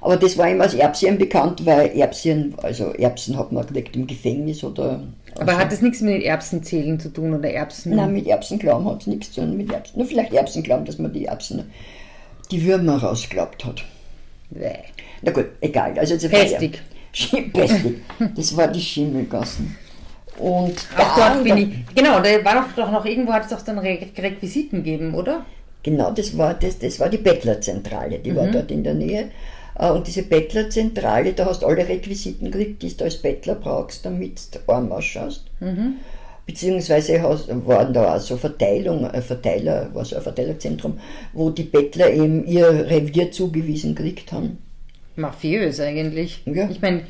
Aber 0.05 0.19
das 0.19 0.37
war 0.37 0.51
ihm 0.51 0.61
als 0.61 0.75
Erbsen 0.75 1.17
bekannt, 1.17 1.65
weil 1.65 1.89
Erbsen, 1.99 2.55
also 2.63 2.93
Erbsen 2.93 3.39
hat 3.39 3.53
man 3.53 3.67
gekriegt 3.67 3.97
im 3.97 4.07
Gefängnis 4.07 4.63
oder. 4.63 5.03
Aber 5.39 5.57
hat 5.57 5.73
das 5.73 5.81
nichts 5.81 6.03
mit 6.03 6.23
Erbsenzählen 6.23 7.01
zu 7.01 7.09
tun 7.09 7.33
oder 7.35 7.51
Erbsen? 7.51 7.97
Nein, 7.97 8.13
mit 8.13 8.27
Erbsenglauben 8.27 8.87
hat 8.87 9.01
es 9.01 9.07
nichts 9.07 9.33
zu 9.33 9.41
tun. 9.41 9.57
Mit 9.57 9.73
Erbsen. 9.73 9.99
Nur 9.99 10.07
vielleicht 10.07 10.35
Erbsenglauben, 10.35 10.85
dass 10.85 10.99
man 10.99 11.11
die 11.13 11.25
Erbsen, 11.25 11.65
die 12.51 12.63
Würmer 12.67 12.99
rausgeglaubt 13.03 13.65
hat. 13.65 13.83
Bäh. 14.51 14.75
Na 15.23 15.33
gut, 15.33 15.47
egal. 15.63 15.99
Also 15.99 16.15
das 16.17 16.25
war 16.31 16.39
ja- 16.39 16.45
Pestig. 16.45 16.83
Schim- 17.13 17.51
Pestig. 17.53 17.97
Das 18.37 18.57
war 18.57 18.69
die 18.69 18.81
Schimmelgassen. 18.81 19.75
Und 20.39 20.75
Auch 20.99 21.17
da- 21.17 21.33
dort 21.35 21.45
bin 21.45 21.57
ich. 21.57 21.95
Genau, 21.95 22.21
da 22.21 22.45
war 22.45 22.55
doch, 22.63 22.73
doch 22.77 22.91
noch 22.93 23.07
irgendwo 23.07 23.33
hat 23.33 23.45
es 23.45 23.51
doch 23.51 23.63
dann 23.63 23.79
Re 23.79 23.99
Requisiten 24.19 24.83
gegeben, 24.85 25.15
oder? 25.15 25.47
Genau, 25.83 26.11
das 26.11 26.37
war, 26.37 26.53
das, 26.55 26.79
das 26.79 27.01
war 27.01 27.09
die 27.09 27.19
Bettlerzentrale, 27.19 28.19
die 28.19 28.33
Mhm. 28.33 28.37
war 28.37 28.47
dort 28.49 28.71
in 28.71 28.85
der 28.85 28.95
Nähe. 28.95 29.31
Äh, 29.79 29.91
Und 29.91 30.07
diese 30.07 30.23
Bettlerzentrale, 30.23 31.33
da 31.33 31.47
hast 31.47 31.63
du 31.63 31.67
alle 31.67 31.87
Requisiten 31.89 32.51
gekriegt, 32.51 32.83
die 32.83 32.97
du 32.97 33.05
als 33.05 33.17
Bettler 33.17 33.55
brauchst, 33.57 34.05
damit 34.05 34.41
du 34.55 34.73
arm 34.73 34.93
ausschaust. 34.93 35.45
Mhm. 35.61 35.95
Beziehungsweise 36.47 37.23
waren 37.23 37.95
da 37.95 38.15
auch 38.17 38.21
so 38.21 38.37
Verteilung, 38.37 39.07
ein 39.07 39.23
Verteiler, 39.23 39.89
war 39.95 40.05
so 40.05 40.17
ein 40.17 40.23
Verteilerzentrum, 40.23 40.99
wo 41.33 41.49
die 41.51 41.63
Bettler 41.63 42.11
eben 42.13 42.47
ihr 42.47 42.67
Revier 42.69 43.33
zugewiesen 43.33 43.95
gekriegt 43.95 44.31
haben. 44.31 44.59
Mafiös 45.17 45.81
eigentlich. 45.81 46.43
Ja. 46.45 46.69
Ich 46.69 46.83
meine, 46.83 47.03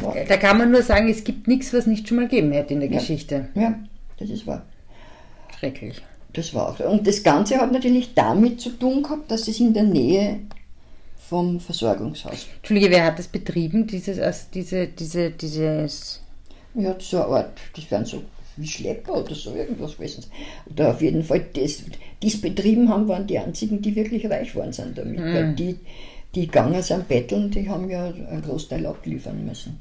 Ja. 0.00 0.24
da 0.26 0.36
kann 0.38 0.56
man 0.56 0.70
nur 0.70 0.82
sagen, 0.82 1.08
es 1.10 1.22
gibt 1.22 1.48
nichts, 1.48 1.74
was 1.74 1.86
nicht 1.86 2.08
schon 2.08 2.16
mal 2.16 2.28
gegeben 2.28 2.52
hätte 2.52 2.72
in 2.72 2.80
der 2.80 2.90
Ja. 2.90 2.98
Geschichte. 2.98 3.48
Ja, 3.54 3.78
das 4.18 4.30
ist 4.30 4.46
wahr. 4.46 4.62
Schrecklich. 5.58 6.00
Das 6.32 6.54
war 6.54 6.70
auch. 6.70 6.80
Und 6.80 7.06
das 7.06 7.22
Ganze 7.22 7.58
hat 7.58 7.72
natürlich 7.72 8.14
damit 8.14 8.58
zu 8.60 8.70
tun 8.70 9.02
gehabt, 9.02 9.30
dass 9.30 9.48
es 9.48 9.60
in 9.60 9.74
der 9.74 9.82
Nähe 9.82 10.38
vom 11.32 11.60
Versorgungshaus 11.60 12.46
Entschuldige, 12.58 12.90
wer 12.90 13.06
hat 13.06 13.18
das 13.18 13.26
betrieben, 13.26 13.86
dieses, 13.86 14.18
also 14.18 14.42
diese, 14.52 14.86
diese, 14.86 15.30
dieses. 15.30 16.20
Ja, 16.74 16.94
so 16.98 17.24
eine 17.24 17.36
Art, 17.36 17.58
das 17.74 17.90
wären 17.90 18.04
so 18.04 18.22
wie 18.58 18.66
Schlepper 18.66 19.14
oder 19.14 19.34
so 19.34 19.54
irgendwas 19.54 19.96
gewesen. 19.96 20.24
Oder 20.70 20.90
auf 20.90 21.00
jeden 21.00 21.24
Fall, 21.24 21.46
das, 21.54 21.84
die 22.22 22.28
es 22.28 22.38
betrieben 22.38 22.86
haben, 22.90 23.08
waren 23.08 23.26
die 23.26 23.38
einzigen, 23.38 23.80
die 23.80 23.96
wirklich 23.96 24.28
reich 24.30 24.54
waren 24.54 24.74
sind 24.74 24.98
damit. 24.98 25.18
Weil 25.20 25.54
die, 25.54 25.78
die 26.34 26.46
gegangen 26.46 26.82
sind 26.82 27.08
betteln, 27.08 27.50
die 27.50 27.66
haben 27.66 27.88
ja 27.88 28.04
einen 28.04 28.42
Großteil 28.42 28.84
abliefern 28.84 29.42
müssen. 29.46 29.80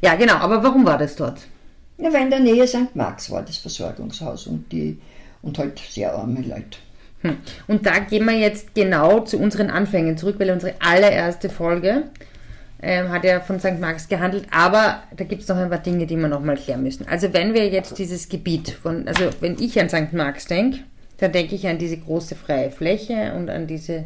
Ja, 0.00 0.16
genau, 0.16 0.34
aber 0.34 0.64
warum 0.64 0.84
war 0.84 0.98
das 0.98 1.14
dort? 1.14 1.46
Ja, 1.98 2.12
weil 2.12 2.22
in 2.22 2.30
der 2.30 2.40
Nähe 2.40 2.66
St. 2.66 2.94
Marx 2.94 3.30
war 3.30 3.42
das 3.42 3.58
Versorgungshaus 3.58 4.48
und 4.48 4.72
die 4.72 4.98
und 5.42 5.58
halt 5.58 5.78
sehr 5.78 6.12
arme 6.12 6.40
Leute. 6.40 6.78
Hm. 7.24 7.38
Und 7.66 7.86
da 7.86 7.98
gehen 7.98 8.26
wir 8.26 8.36
jetzt 8.36 8.74
genau 8.74 9.20
zu 9.20 9.38
unseren 9.38 9.70
Anfängen 9.70 10.16
zurück, 10.18 10.36
weil 10.38 10.50
unsere 10.50 10.74
allererste 10.80 11.48
Folge 11.48 12.04
ähm, 12.82 13.08
hat 13.08 13.24
ja 13.24 13.40
von 13.40 13.58
St. 13.58 13.80
Marx 13.80 14.08
gehandelt, 14.08 14.46
aber 14.50 15.02
da 15.16 15.24
gibt 15.24 15.42
es 15.42 15.48
noch 15.48 15.56
ein 15.56 15.70
paar 15.70 15.78
Dinge, 15.78 16.06
die 16.06 16.16
wir 16.16 16.28
nochmal 16.28 16.56
klären 16.56 16.82
müssen. 16.82 17.08
Also 17.08 17.32
wenn 17.32 17.54
wir 17.54 17.68
jetzt 17.68 17.98
dieses 17.98 18.28
Gebiet 18.28 18.70
von, 18.70 19.08
also 19.08 19.30
wenn 19.40 19.58
ich 19.58 19.80
an 19.80 19.88
St. 19.88 20.12
Marx 20.12 20.46
denke, 20.46 20.80
dann 21.16 21.32
denke 21.32 21.54
ich 21.54 21.66
an 21.66 21.78
diese 21.78 21.96
große 21.96 22.34
freie 22.34 22.70
Fläche 22.70 23.32
und 23.34 23.48
an 23.48 23.66
diese 23.66 24.04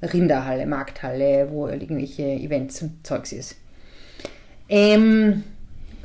Rinderhalle, 0.00 0.66
Markthalle, 0.66 1.48
wo 1.50 1.66
irgendwelche 1.66 2.22
Events 2.22 2.82
und 2.82 3.04
Zeugs 3.04 3.32
ist. 3.32 3.56
Ähm, 4.68 5.42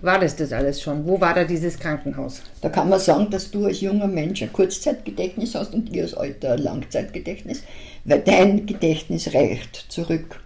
war 0.04 0.20
das 0.20 0.36
das 0.36 0.52
alles 0.52 0.82
schon? 0.82 1.08
Wo 1.08 1.20
war 1.22 1.34
da 1.34 1.46
dieses 1.46 1.80
Krankenhaus? 1.80 2.42
Da 2.62 2.68
kann 2.68 2.90
man 2.90 3.00
sagen, 3.00 3.30
dass 3.30 3.50
du 3.50 3.66
als 3.66 3.80
junger 3.80 4.08
Mensch 4.08 4.42
ein 4.44 4.52
Kurzzeitgedächtnis 4.52 5.56
hast 5.56 5.74
und 5.74 5.96
ich 5.96 6.02
als 6.02 6.14
alter 6.14 6.54
ein 6.54 6.60
Langzeitgedächtnis, 6.60 7.64
weil 8.04 8.20
dein 8.20 8.66
Gedächtnis 8.66 9.34
reicht 9.34 9.86
zurück 9.88 10.42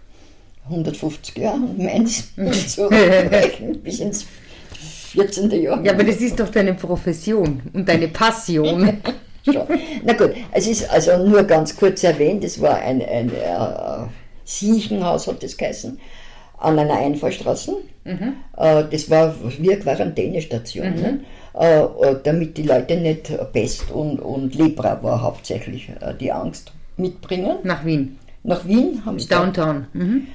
150 0.66 1.36
Jahre 1.38 1.56
und 1.56 1.78
meins 1.78 2.32
zurückreichen 2.68 3.80
bis 3.82 3.98
ins 3.98 4.26
14. 5.12 5.50
Jahrhundert. 5.50 5.86
Ja, 5.86 5.92
aber 5.92 6.04
das 6.04 6.20
ist 6.20 6.38
doch 6.38 6.50
deine 6.50 6.74
Profession 6.74 7.60
und 7.72 7.88
deine 7.88 8.08
Passion. 8.08 8.98
Na 10.04 10.12
gut, 10.12 10.34
es 10.52 10.68
ist 10.68 10.88
also 10.88 11.26
nur 11.26 11.42
ganz 11.42 11.74
kurz 11.74 12.04
erwähnt, 12.04 12.44
es 12.44 12.60
war 12.60 12.76
ein, 12.76 13.02
ein 13.02 13.30
äh, 13.30 14.06
Siechenhaus, 14.44 15.26
hat 15.26 15.42
das 15.42 15.56
geheißen, 15.56 15.98
an 16.60 16.78
einer 16.78 16.94
Einfallstraße. 16.96 17.76
Äh, 18.56 18.84
das 18.90 19.10
war 19.10 19.34
wie 19.58 19.72
eine 19.72 19.80
Quarantänestation, 19.80 20.94
ne? 20.94 21.20
äh, 21.58 21.80
äh, 21.80 22.16
damit 22.22 22.56
die 22.56 22.62
Leute 22.62 22.96
nicht 22.96 23.30
Pest 23.52 23.90
und, 23.90 24.18
und 24.18 24.54
Lepra 24.54 25.02
war 25.02 25.22
hauptsächlich 25.22 25.90
die 26.20 26.32
Angst 26.32 26.72
mitbringen. 26.96 27.58
Nach 27.62 27.84
Wien. 27.84 28.18
Nach 28.42 28.66
Wien 28.66 29.02
haben 29.04 29.18
sie 29.18 29.28
Downtown. 29.28 29.86
Mhm. 29.92 30.26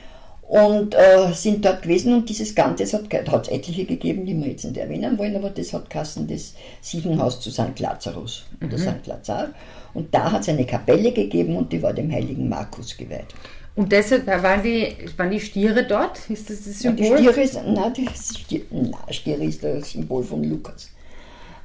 und 0.48 0.94
äh, 0.94 1.32
sind 1.34 1.66
dort 1.66 1.82
gewesen 1.82 2.14
und 2.14 2.30
dieses 2.30 2.54
Ganze, 2.54 2.84
es 2.84 2.94
hat 2.94 3.08
es 3.12 3.48
etliche 3.48 3.86
gegeben, 3.86 4.26
die 4.26 4.36
wir 4.36 4.52
jetzt 4.52 4.66
nicht 4.66 4.78
erwähnen 4.78 5.18
wollen, 5.18 5.36
aber 5.36 5.50
das 5.50 5.74
hat 5.74 5.90
Kassen 5.90 6.28
das 6.28 6.54
Siechenhaus 6.82 7.40
zu 7.40 7.50
St. 7.50 7.80
Lazarus 7.80 8.46
oder 8.64 8.78
St. 8.78 9.08
Lazar 9.08 9.50
und 9.94 10.14
da 10.14 10.32
hat 10.32 10.42
es 10.42 10.50
eine 10.50 10.66
Kapelle 10.66 11.12
gegeben 11.12 11.56
und 11.56 11.72
die 11.72 11.82
war 11.82 11.94
dem 11.94 12.12
heiligen 12.12 12.48
Markus 12.50 12.96
geweiht. 12.96 13.34
Und 13.76 13.92
deshalb 13.92 14.28
waren 14.28 14.62
die, 14.62 14.96
waren 15.18 15.32
die 15.32 15.40
Stiere 15.40 15.84
dort? 15.86 16.30
Ist 16.30 16.50
das 16.50 16.64
das 16.66 16.86
Und 16.86 16.96
die 16.98 17.04
Symbol? 17.06 17.18
Stiere 17.18 17.42
ist, 17.42 17.56
nein, 17.56 17.94
das 18.06 18.38
Stier, 18.38 18.62
nein, 18.70 18.94
Stiere 19.10 19.44
ist 19.44 19.64
das 19.64 19.92
Symbol 19.92 20.24
von 20.24 20.44
Lukas, 20.44 20.92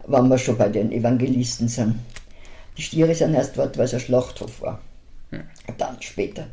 wenn 0.06 0.28
wir 0.28 0.38
schon 0.38 0.56
bei 0.56 0.68
den 0.70 0.90
Evangelisten 0.90 1.68
sind. 1.68 1.96
Die 2.78 2.82
Stiere 2.82 3.14
sind 3.14 3.34
erst 3.34 3.58
dort, 3.58 3.76
weil 3.76 3.84
es 3.84 3.94
ein 3.94 4.00
Schlachthof 4.00 4.62
war. 4.62 4.80
Dann 5.76 6.00
später. 6.00 6.46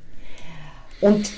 Und 1.00 1.32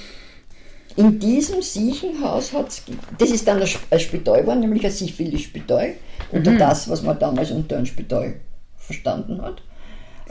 in 0.96 1.20
diesem 1.20 1.62
Siechenhaus 1.62 2.54
hat 2.54 2.70
es, 2.70 2.82
das 3.20 3.30
ist 3.30 3.48
dann 3.48 3.58
ein 3.58 3.68
Sp- 3.70 3.86
ein 3.92 4.00
Spital 4.00 4.42
geworden, 4.42 4.62
nämlich 4.62 4.84
ein 4.84 4.92
Syphilis-Spital, 4.92 5.94
unter 6.32 6.58
das, 6.58 6.90
was 6.90 7.04
man 7.04 7.20
damals 7.20 7.52
unter 7.52 7.78
einem 7.78 7.86
Spital 7.86 8.38
verstanden 8.78 9.40
hat. 9.44 9.62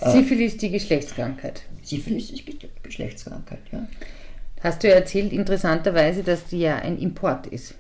Syphilis, 0.05 0.57
die 0.57 0.71
Geschlechtskrankheit. 0.71 1.63
Syphilis 1.83 2.31
ist 2.31 2.45
Ge- 2.47 2.55
Geschlechtskrankheit, 2.83 3.61
ja. 3.73 3.87
Hast 4.63 4.83
du 4.83 4.89
ja 4.89 4.95
erzählt, 4.95 5.33
interessanterweise, 5.33 6.23
dass 6.23 6.45
die 6.47 6.61
ja 6.61 6.77
ein 6.77 6.99
Import 6.99 7.47
ist. 7.47 7.75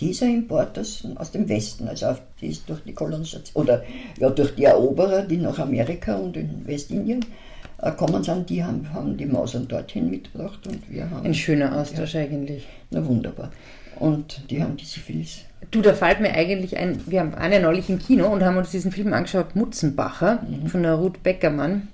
Dieser 0.00 0.26
Import 0.26 0.78
aus, 0.78 1.06
aus 1.14 1.30
dem 1.30 1.48
Westen, 1.48 1.88
also 1.88 2.06
auf, 2.06 2.20
die 2.40 2.48
ist 2.48 2.68
durch 2.68 2.80
die 2.84 2.92
Kolonisation, 2.92 3.62
oder 3.64 3.82
ja, 4.18 4.28
durch 4.28 4.54
die 4.54 4.64
Eroberer, 4.64 5.22
die 5.22 5.38
nach 5.38 5.58
Amerika 5.58 6.16
und 6.16 6.36
in 6.36 6.66
Westindien 6.66 7.24
äh, 7.80 7.92
kommen 7.92 8.22
sind, 8.22 8.50
die 8.50 8.62
haben, 8.62 8.92
haben 8.92 9.16
die 9.16 9.24
Masern 9.24 9.66
dorthin 9.68 10.10
mitgebracht 10.10 10.66
und 10.66 10.90
wir 10.90 11.08
haben, 11.10 11.24
Ein 11.24 11.34
schöner 11.34 11.74
Austausch 11.80 12.14
eigentlich. 12.16 12.66
na 12.90 13.06
wunderbar, 13.06 13.50
und 13.98 14.42
die 14.50 14.62
haben 14.62 14.76
die 14.76 14.84
Syphilis. 14.84 15.44
Du, 15.70 15.82
da 15.82 15.94
fällt 15.94 16.20
mir 16.20 16.32
eigentlich 16.32 16.76
ein, 16.76 17.00
wir 17.06 17.20
haben 17.20 17.34
eine 17.34 17.60
neulich 17.60 17.90
im 17.90 17.98
Kino 17.98 18.26
und 18.28 18.42
haben 18.44 18.56
uns 18.56 18.70
diesen 18.70 18.92
Film 18.92 19.12
angeschaut, 19.12 19.56
Mutzenbacher, 19.56 20.46
von 20.68 20.82
der 20.82 20.94
Ruth 20.94 21.22
Beckermann. 21.22 21.88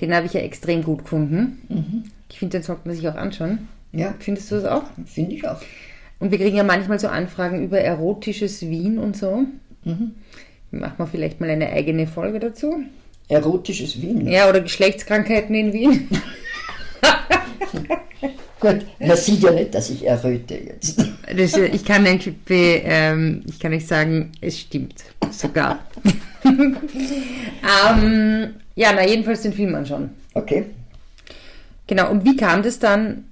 Den 0.00 0.14
habe 0.14 0.26
ich 0.26 0.34
ja 0.34 0.40
extrem 0.40 0.82
gut 0.84 1.04
gefunden. 1.04 2.10
Ich 2.28 2.38
finde, 2.38 2.58
den 2.58 2.62
sollte 2.62 2.82
man 2.86 2.94
sich 2.96 3.08
auch 3.08 3.14
anschauen. 3.16 3.68
Ja, 3.92 4.14
Findest 4.18 4.50
du 4.50 4.56
das 4.56 4.64
auch? 4.66 4.84
finde 5.06 5.34
ich 5.34 5.46
auch. 5.48 5.60
Und 6.20 6.30
wir 6.30 6.38
kriegen 6.38 6.56
ja 6.56 6.62
manchmal 6.62 7.00
so 7.00 7.08
Anfragen 7.08 7.64
über 7.64 7.80
erotisches 7.80 8.60
Wien 8.62 8.98
und 8.98 9.16
so. 9.16 9.44
Machen 10.70 10.94
wir 10.98 11.06
vielleicht 11.06 11.40
mal 11.40 11.48
eine 11.50 11.70
eigene 11.70 12.06
Folge 12.06 12.38
dazu. 12.38 12.84
Erotisches 13.28 14.00
Wien. 14.02 14.28
Ja, 14.28 14.48
oder 14.48 14.60
Geschlechtskrankheiten 14.60 15.54
in 15.54 15.72
Wien. 15.72 16.08
Gut, 18.60 18.84
man 18.98 19.16
sieht 19.16 19.42
ja 19.42 19.52
nicht, 19.52 19.74
dass 19.74 19.88
ich 19.88 20.06
erröte 20.06 20.54
jetzt. 20.54 21.02
Das, 21.34 21.56
ich, 21.56 21.84
kann 21.84 22.04
be, 22.44 22.82
ähm, 22.84 23.42
ich 23.48 23.58
kann 23.58 23.70
nicht 23.70 23.88
sagen, 23.88 24.32
es 24.42 24.58
stimmt. 24.58 24.96
Sogar. 25.30 25.78
ähm, 26.44 26.76
ja, 28.74 28.92
na, 28.94 29.06
jedenfalls 29.06 29.42
den 29.42 29.54
Film 29.54 29.74
anschauen. 29.74 30.10
Okay. 30.34 30.66
Genau, 31.86 32.10
und 32.10 32.24
wie 32.24 32.36
kam 32.36 32.62
das 32.62 32.78
dann 32.78 33.24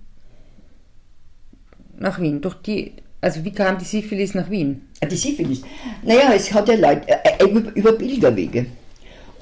nach 1.98 2.18
Wien? 2.20 2.40
Durch 2.40 2.54
die, 2.62 2.94
also 3.20 3.44
wie 3.44 3.52
kam 3.52 3.76
die 3.76 3.84
Syphilis 3.84 4.34
nach 4.34 4.48
Wien? 4.48 4.88
Ah, 5.00 5.06
Die 5.06 5.16
Syphilis. 5.16 5.62
Naja, 6.02 6.32
es 6.34 6.52
hat 6.54 6.68
ja 6.68 6.74
Leute, 6.74 7.06
äh, 7.06 7.18
äh, 7.38 7.44
über, 7.44 7.76
über 7.76 7.92
Pilgerwege. 7.92 8.66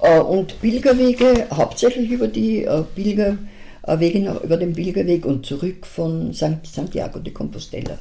Äh, 0.03 0.19
und 0.19 0.61
Pilgerwege, 0.61 1.47
hauptsächlich 1.53 2.11
über 2.11 2.27
die 2.27 2.65
äh, 2.65 2.83
Pilgerwege, 2.95 3.39
nach, 3.87 4.43
über 4.43 4.57
den 4.57 4.73
Pilgerweg 4.73 5.25
und 5.25 5.47
zurück 5.47 5.87
von 5.87 6.33
St. 6.35 6.65
Santiago 6.65 7.19
de 7.21 7.33
Compostela. 7.33 7.99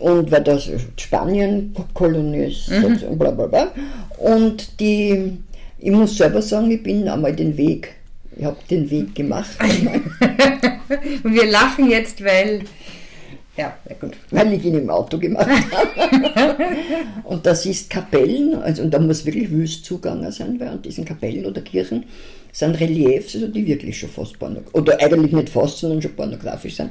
Und 0.00 0.30
weil 0.30 0.42
das 0.44 0.68
Spanien 0.96 1.74
Kolonie 1.94 2.46
ist, 2.46 2.70
und 2.72 3.18
bla 3.18 3.30
bla 3.30 3.46
bla. 3.46 3.72
Und 4.18 4.80
die, 4.80 5.38
ich 5.78 5.90
muss 5.90 6.16
selber 6.16 6.42
sagen, 6.42 6.70
ich 6.70 6.82
bin 6.82 7.08
einmal 7.08 7.34
den 7.34 7.56
Weg, 7.56 7.94
ich 8.36 8.44
habe 8.44 8.56
den 8.70 8.90
Weg 8.90 9.14
gemacht. 9.14 9.50
wir 11.22 11.46
lachen 11.50 11.88
jetzt, 11.90 12.22
weil 12.24 12.62
Ja, 13.56 13.76
sehr 13.86 13.96
gut. 13.96 14.16
weil 14.30 14.52
ich 14.54 14.64
ihn 14.64 14.74
im 14.74 14.90
Auto 14.90 15.18
gemacht 15.18 15.46
habe. 16.36 16.56
und 17.24 17.46
das 17.46 17.64
ist 17.66 17.88
Kapellen, 17.90 18.54
also 18.56 18.82
und 18.82 18.90
da 18.92 18.98
muss 18.98 19.24
wirklich 19.24 19.50
wüst 19.50 19.84
zugangen 19.84 20.30
sein, 20.32 20.58
weil 20.58 20.68
an 20.68 20.82
diesen 20.82 21.04
Kapellen 21.04 21.46
oder 21.46 21.60
Kirchen 21.60 22.04
sind 22.52 22.78
Reliefs, 22.80 23.34
also 23.34 23.48
die 23.48 23.66
wirklich 23.66 23.98
schon 23.98 24.08
fast 24.08 24.38
pornografisch, 24.38 24.74
oder 24.74 25.00
eigentlich 25.00 25.32
nicht 25.32 25.48
fast, 25.50 25.78
sondern 25.78 26.02
schon 26.02 26.14
pornografisch 26.14 26.76
sind, 26.76 26.90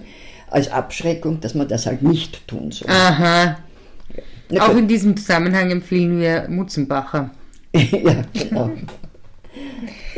als 0.49 0.69
Abschreckung, 0.69 1.39
dass 1.39 1.53
man 1.53 1.67
das 1.67 1.85
halt 1.85 2.01
nicht 2.01 2.47
tun 2.47 2.71
soll. 2.71 2.89
Aha. 2.89 3.57
Na 4.49 4.67
Auch 4.67 4.75
in 4.75 4.87
diesem 4.87 5.15
Zusammenhang 5.15 5.69
empfehlen 5.71 6.19
wir 6.19 6.47
Mutzenbacher. 6.49 7.31
ja, 7.73 8.23
genau. 8.33 8.71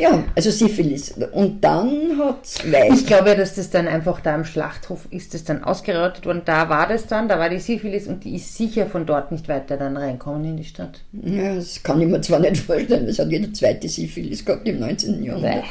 Ja, 0.02 0.24
also 0.36 0.50
Syphilis. 0.50 1.14
Und 1.32 1.64
dann 1.64 2.18
hat 2.18 2.44
es 2.44 2.58
Ich 2.94 3.06
glaube, 3.06 3.36
dass 3.36 3.54
das 3.54 3.70
dann 3.70 3.88
einfach 3.88 4.20
da 4.22 4.34
im 4.34 4.46
Schlachthof 4.46 5.08
ist 5.12 5.36
das 5.36 5.44
dann 5.44 5.64
ausgerottet 5.64 6.26
worden. 6.26 6.42
Da 6.46 6.70
war 6.70 6.88
das 6.88 7.06
dann, 7.06 7.30
da 7.30 7.38
war 7.38 7.50
die 7.50 7.60
Syphilis 7.60 8.08
und 8.08 8.24
die 8.24 8.36
ist 8.36 8.58
sicher 8.58 8.88
von 8.88 9.06
dort 9.06 9.32
nicht 9.32 9.48
weiter 9.48 9.78
dann 9.78 9.96
reinkommen 9.98 10.44
in 10.46 10.58
die 10.58 10.64
Stadt. 10.64 11.02
Ja, 11.14 11.54
das 11.54 11.84
kann 11.84 12.02
ich 12.02 12.08
mir 12.08 12.20
zwar 12.22 12.40
nicht 12.40 12.58
vorstellen, 12.58 13.06
das 13.06 13.20
hat 13.20 13.30
jeder 13.30 13.54
zweite 13.54 13.88
Syphilis 13.88 14.44
gehabt 14.44 14.68
im 14.68 14.80
19. 14.80 15.24
Jahrhundert. 15.24 15.66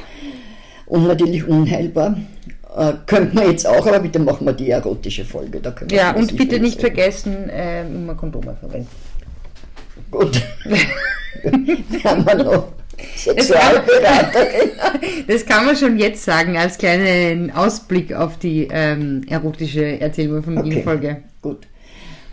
Und 0.87 1.07
natürlich 1.09 1.47
unheilbar. 1.49 2.17
Äh, 2.77 2.93
könnte 3.07 3.35
man 3.35 3.51
jetzt 3.51 3.67
auch, 3.67 3.85
aber 3.85 3.99
bitte 3.99 4.21
machen 4.21 4.47
wir 4.47 4.53
die 4.53 4.71
erotische 4.71 5.25
Folge. 5.25 5.61
Da 5.61 5.75
Ja, 5.91 6.13
und 6.13 6.37
bitte 6.37 6.61
nicht 6.61 6.77
reden. 6.79 6.81
vergessen, 6.95 7.49
äh, 7.51 7.83
immer 7.85 8.15
Kondome 8.15 8.57
verwenden. 8.61 8.89
Gut. 10.11 10.41
Wir 11.43 12.05
haben 12.05 12.27
wir 12.27 12.35
noch 12.35 12.73
Sexualberaterin. 13.17 14.71
Das 15.27 15.45
kann 15.47 15.67
man 15.67 15.77
schon 15.77 15.99
jetzt 15.99 16.25
sagen, 16.25 16.57
als 16.57 16.79
kleinen 16.79 17.51
Ausblick 17.51 18.13
auf 18.15 18.39
die 18.39 18.69
ähm, 18.71 19.23
erotische 19.29 20.01
Erzählung 20.01 20.43
von 20.43 20.59
Okay. 20.59 20.83
Folge. 20.83 21.23
Gut. 21.43 21.67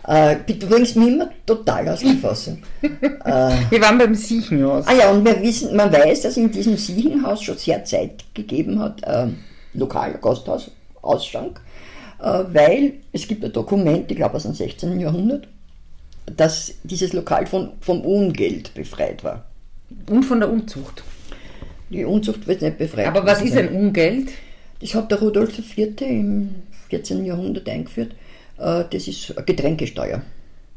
Äh, 0.08 0.36
du 0.46 0.66
bringst 0.66 0.96
mich 0.96 1.08
immer 1.08 1.30
total 1.44 1.88
aus 1.90 2.00
der 2.00 2.14
Fassung. 2.14 2.62
Wir 2.80 3.80
waren 3.82 3.98
beim 3.98 4.14
Siechenhaus. 4.14 4.86
Ah 4.86 4.94
ja, 4.94 5.10
und 5.10 5.22
wir 5.24 5.40
wissen, 5.42 5.76
man 5.76 5.92
weiß, 5.92 6.22
dass 6.22 6.36
in 6.38 6.50
diesem 6.50 6.78
Siechenhaus 6.78 7.42
schon 7.42 7.58
sehr 7.58 7.84
Zeit 7.84 8.24
gegeben 8.32 8.80
hat, 8.80 9.02
äh, 9.02 9.26
Lokal, 9.74 10.14
Gasthaus, 10.22 10.70
Ausschank, 11.02 11.60
äh, 12.20 12.44
weil 12.52 12.94
es 13.12 13.28
gibt 13.28 13.44
ein 13.44 13.52
Dokument, 13.52 14.10
ich 14.10 14.16
glaube 14.16 14.36
aus 14.36 14.44
dem 14.44 14.54
16. 14.54 14.98
Jahrhundert, 14.98 15.46
dass 16.36 16.74
dieses 16.84 17.12
Lokal 17.12 17.46
von, 17.46 17.72
vom 17.80 18.00
Ungeld 18.00 18.72
befreit 18.74 19.22
war. 19.24 19.44
Und 20.08 20.22
von 20.24 20.40
der 20.40 20.50
Unzucht. 20.50 21.02
Die 21.90 22.04
Unzucht 22.04 22.46
wird 22.46 22.62
nicht 22.62 22.78
befreit. 22.78 23.06
Aber 23.06 23.24
was 23.24 23.42
ist 23.42 23.56
ein 23.56 23.70
Ungeld? 23.74 24.28
Das 24.80 24.94
hat 24.94 25.10
der 25.10 25.18
Rudolf 25.20 25.58
IV. 25.58 26.00
im 26.02 26.50
14. 26.90 27.24
Jahrhundert 27.24 27.68
eingeführt. 27.68 28.12
Äh, 28.58 28.84
das 28.90 29.08
ist 29.08 29.36
eine 29.36 29.44
Getränkesteuer. 29.46 30.22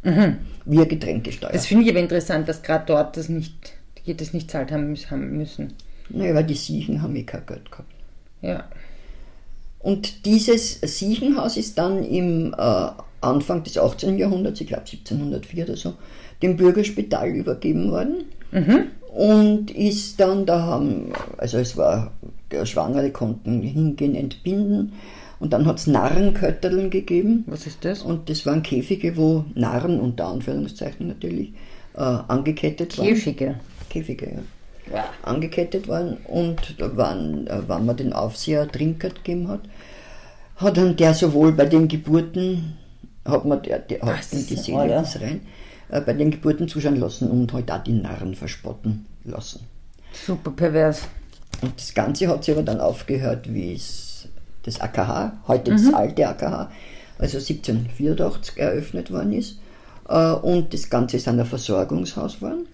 Wir 0.03 0.85
Getränkesteuer. 0.87 1.51
Das 1.51 1.67
finde 1.67 1.83
ich 1.85 1.91
aber 1.91 1.99
interessant, 1.99 2.49
dass 2.49 2.63
gerade 2.63 2.85
dort 2.87 3.17
das 3.17 3.29
nicht, 3.29 3.73
die 4.07 4.15
das 4.17 4.33
nicht 4.33 4.49
zahlt 4.49 4.71
haben, 4.71 4.89
müssen- 4.89 5.11
haben 5.11 5.37
müssen. 5.37 5.73
naja, 6.09 6.33
weil 6.33 6.43
die 6.45 6.55
Siechen 6.55 7.01
haben 7.03 7.15
eh 7.15 7.23
kein 7.23 7.45
Geld 7.45 7.69
gehabt. 7.71 7.91
Ja. 8.41 8.63
Und 9.79 10.25
dieses 10.25 10.79
Siechenhaus 10.81 11.55
ist 11.57 11.77
dann 11.77 12.03
im 12.03 12.55
äh, 12.57 12.87
Anfang 13.21 13.63
des 13.63 13.77
18. 13.77 14.17
Jahrhunderts, 14.17 14.59
ich 14.61 14.67
glaube 14.67 14.83
1704 14.83 15.65
oder 15.65 15.77
so, 15.77 15.93
dem 16.41 16.55
Bürgerspital 16.57 17.29
übergeben 17.29 17.91
worden. 17.91 18.25
Und 19.13 19.71
ist 19.71 20.19
dann, 20.19 20.45
da 20.45 20.61
haben, 20.61 21.11
also 21.37 21.57
es 21.57 21.75
war, 21.77 22.11
der 22.51 22.65
Schwangere 22.65 23.11
konnten 23.11 23.61
hingehen, 23.61 24.15
entbinden. 24.15 24.93
Und 25.39 25.53
dann 25.53 25.65
hat 25.65 25.79
es 25.79 25.87
Narrenkötterln 25.87 26.89
gegeben. 26.89 27.43
Was 27.47 27.65
ist 27.65 27.83
das? 27.83 28.03
Und 28.03 28.29
das 28.29 28.45
waren 28.45 28.61
Käfige, 28.61 29.17
wo 29.17 29.43
Narren, 29.55 29.99
unter 29.99 30.27
Anführungszeichen 30.27 31.07
natürlich, 31.07 31.53
äh, 31.95 31.99
angekettet 32.01 32.97
waren. 32.97 33.07
Käfige. 33.07 33.55
Käfige, 33.89 34.27
ja 34.27 34.95
Ja. 34.97 35.05
angekettet 35.23 35.87
worden 35.87 36.17
und 36.25 36.75
waren, 36.95 37.47
äh, 37.47 37.61
wenn 37.67 37.85
man 37.85 37.97
den 37.97 38.13
Aufseher 38.13 38.67
Trinkgeld 38.67 39.23
gegeben 39.23 39.47
hat, 39.47 39.61
hat 40.57 40.77
dann 40.77 40.95
der 40.95 41.13
sowohl 41.13 41.51
bei 41.53 41.65
den 41.65 41.87
Geburten, 41.87 42.77
hat 43.25 43.43
man 43.45 43.61
der, 43.63 43.79
der 43.79 44.01
hat 44.01 44.31
in 44.31 44.45
die 44.45 44.55
Seele 44.55 44.99
bis 45.01 45.19
rein, 45.19 45.41
bei 45.99 46.13
den 46.13 46.31
Geburten 46.31 46.67
zuschauen 46.67 46.95
lassen 46.95 47.29
und 47.29 47.51
halt 47.51 47.69
auch 47.69 47.83
die 47.83 47.91
Narren 47.93 48.33
verspotten 48.35 49.05
lassen. 49.25 49.59
Super 50.13 50.51
pervers. 50.51 51.01
Und 51.61 51.73
das 51.77 51.93
Ganze 51.93 52.27
hat 52.27 52.43
sich 52.43 52.53
aber 52.55 52.63
dann 52.63 52.79
aufgehört, 52.79 53.53
wie 53.53 53.73
es 53.73 54.27
das 54.63 54.79
AKH, 54.79 55.33
heute 55.47 55.71
das 55.71 55.93
alte 55.93 56.27
AKH, 56.27 56.71
also 57.19 57.37
1784 57.37 58.57
eröffnet 58.57 59.11
worden 59.11 59.33
ist. 59.33 59.59
Äh, 60.07 60.31
Und 60.31 60.73
das 60.73 60.89
Ganze 60.89 61.17
ist 61.17 61.27
dann 61.27 61.39
ein 61.39 61.45
Versorgungshaus 61.45 62.35
geworden. 62.39 62.67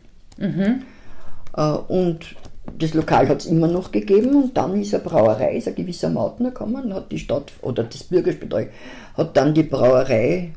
Äh, 1.55 1.61
Und 1.87 2.35
das 2.77 2.93
Lokal 2.93 3.27
hat 3.29 3.39
es 3.41 3.45
immer 3.45 3.67
noch 3.67 3.91
gegeben 3.91 4.35
und 4.35 4.57
dann 4.57 4.79
ist 4.81 4.93
eine 4.93 5.03
Brauerei, 5.03 5.55
ist 5.57 5.67
ein 5.67 5.75
gewisser 5.75 6.09
Mautner 6.09 6.49
gekommen, 6.49 6.93
hat 6.93 7.11
die 7.11 7.19
Stadt 7.19 7.51
oder 7.61 7.83
das 7.83 8.03
Bürgerspital 8.03 8.69
hat 9.15 9.37
dann 9.37 9.53
die 9.53 9.63
Brauerei, 9.63 10.51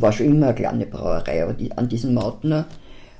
war 0.00 0.12
schon 0.12 0.26
immer 0.26 0.46
eine 0.46 0.54
kleine 0.54 0.86
Brauerei, 0.86 1.42
aber 1.42 1.52
die, 1.54 1.72
an 1.72 1.88
diesen 1.88 2.14
Mautner 2.14 2.66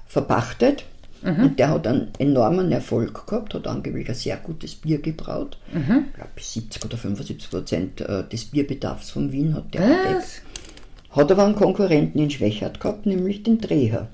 verpachtet. 0.06 0.84
Und 1.22 1.58
der 1.58 1.70
hat 1.70 1.86
einen 1.88 2.08
enormen 2.20 2.70
Erfolg 2.70 3.26
gehabt, 3.26 3.52
hat 3.54 3.66
angeblich 3.66 4.08
ein 4.08 4.14
sehr 4.14 4.36
gutes 4.36 4.76
Bier 4.76 4.98
gebraut. 5.02 5.58
Ich 5.74 5.84
glaube, 6.14 6.30
70 6.38 6.84
oder 6.84 6.96
75 6.96 7.50
Prozent 7.50 8.00
äh, 8.02 8.22
des 8.28 8.44
Bierbedarfs 8.44 9.10
von 9.10 9.32
Wien 9.32 9.54
hat 9.54 9.74
der 9.74 9.80
gedeckt. 9.80 10.16
Was? 10.18 10.40
Hat 11.16 11.32
aber 11.32 11.44
einen 11.46 11.56
Konkurrenten 11.56 12.20
in 12.20 12.30
Schwächert 12.30 12.78
gehabt, 12.78 13.06
nämlich 13.06 13.42
den 13.42 13.58
Dreher. 13.60 14.06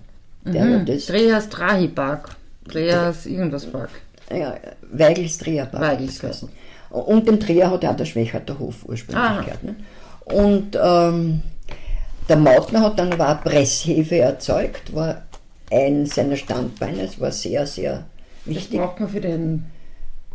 Der 0.46 0.64
Mhm. 0.64 0.86
das, 0.86 1.06
Drehers 1.06 1.48
Drahi-Park. 1.50 2.36
Drehers 2.68 3.26
irgendwas 3.26 3.66
Park. 3.66 3.90
ja, 4.34 4.54
Weigels 4.90 5.36
Dreherpark. 5.36 5.82
Weigels, 5.82 6.18
das 6.18 6.30
heißen. 6.30 6.48
Und 6.90 7.28
dem 7.28 7.38
Dreher 7.40 7.70
hat 7.70 7.84
auch 7.84 7.96
der 7.96 8.04
Schwächerter 8.06 8.58
Hof 8.58 8.86
ursprünglich 8.86 9.22
Aha. 9.22 9.40
gehört. 9.42 9.64
Ne? 9.64 9.76
Und 10.24 10.78
ähm, 10.82 11.42
der 12.32 12.38
Mautner 12.38 12.80
hat 12.80 12.98
dann 12.98 13.12
aber 13.12 13.28
auch 13.28 13.42
Presshefe 13.42 14.16
erzeugt, 14.18 14.94
war 14.94 15.20
ein 15.70 16.06
seiner 16.06 16.36
Standbeine, 16.36 17.02
es 17.02 17.20
war 17.20 17.30
sehr, 17.30 17.66
sehr 17.66 18.04
Das 18.46 18.54
wichtig. 18.54 18.78
braucht 18.80 19.00
man 19.00 19.08
für 19.10 19.20
den. 19.20 19.64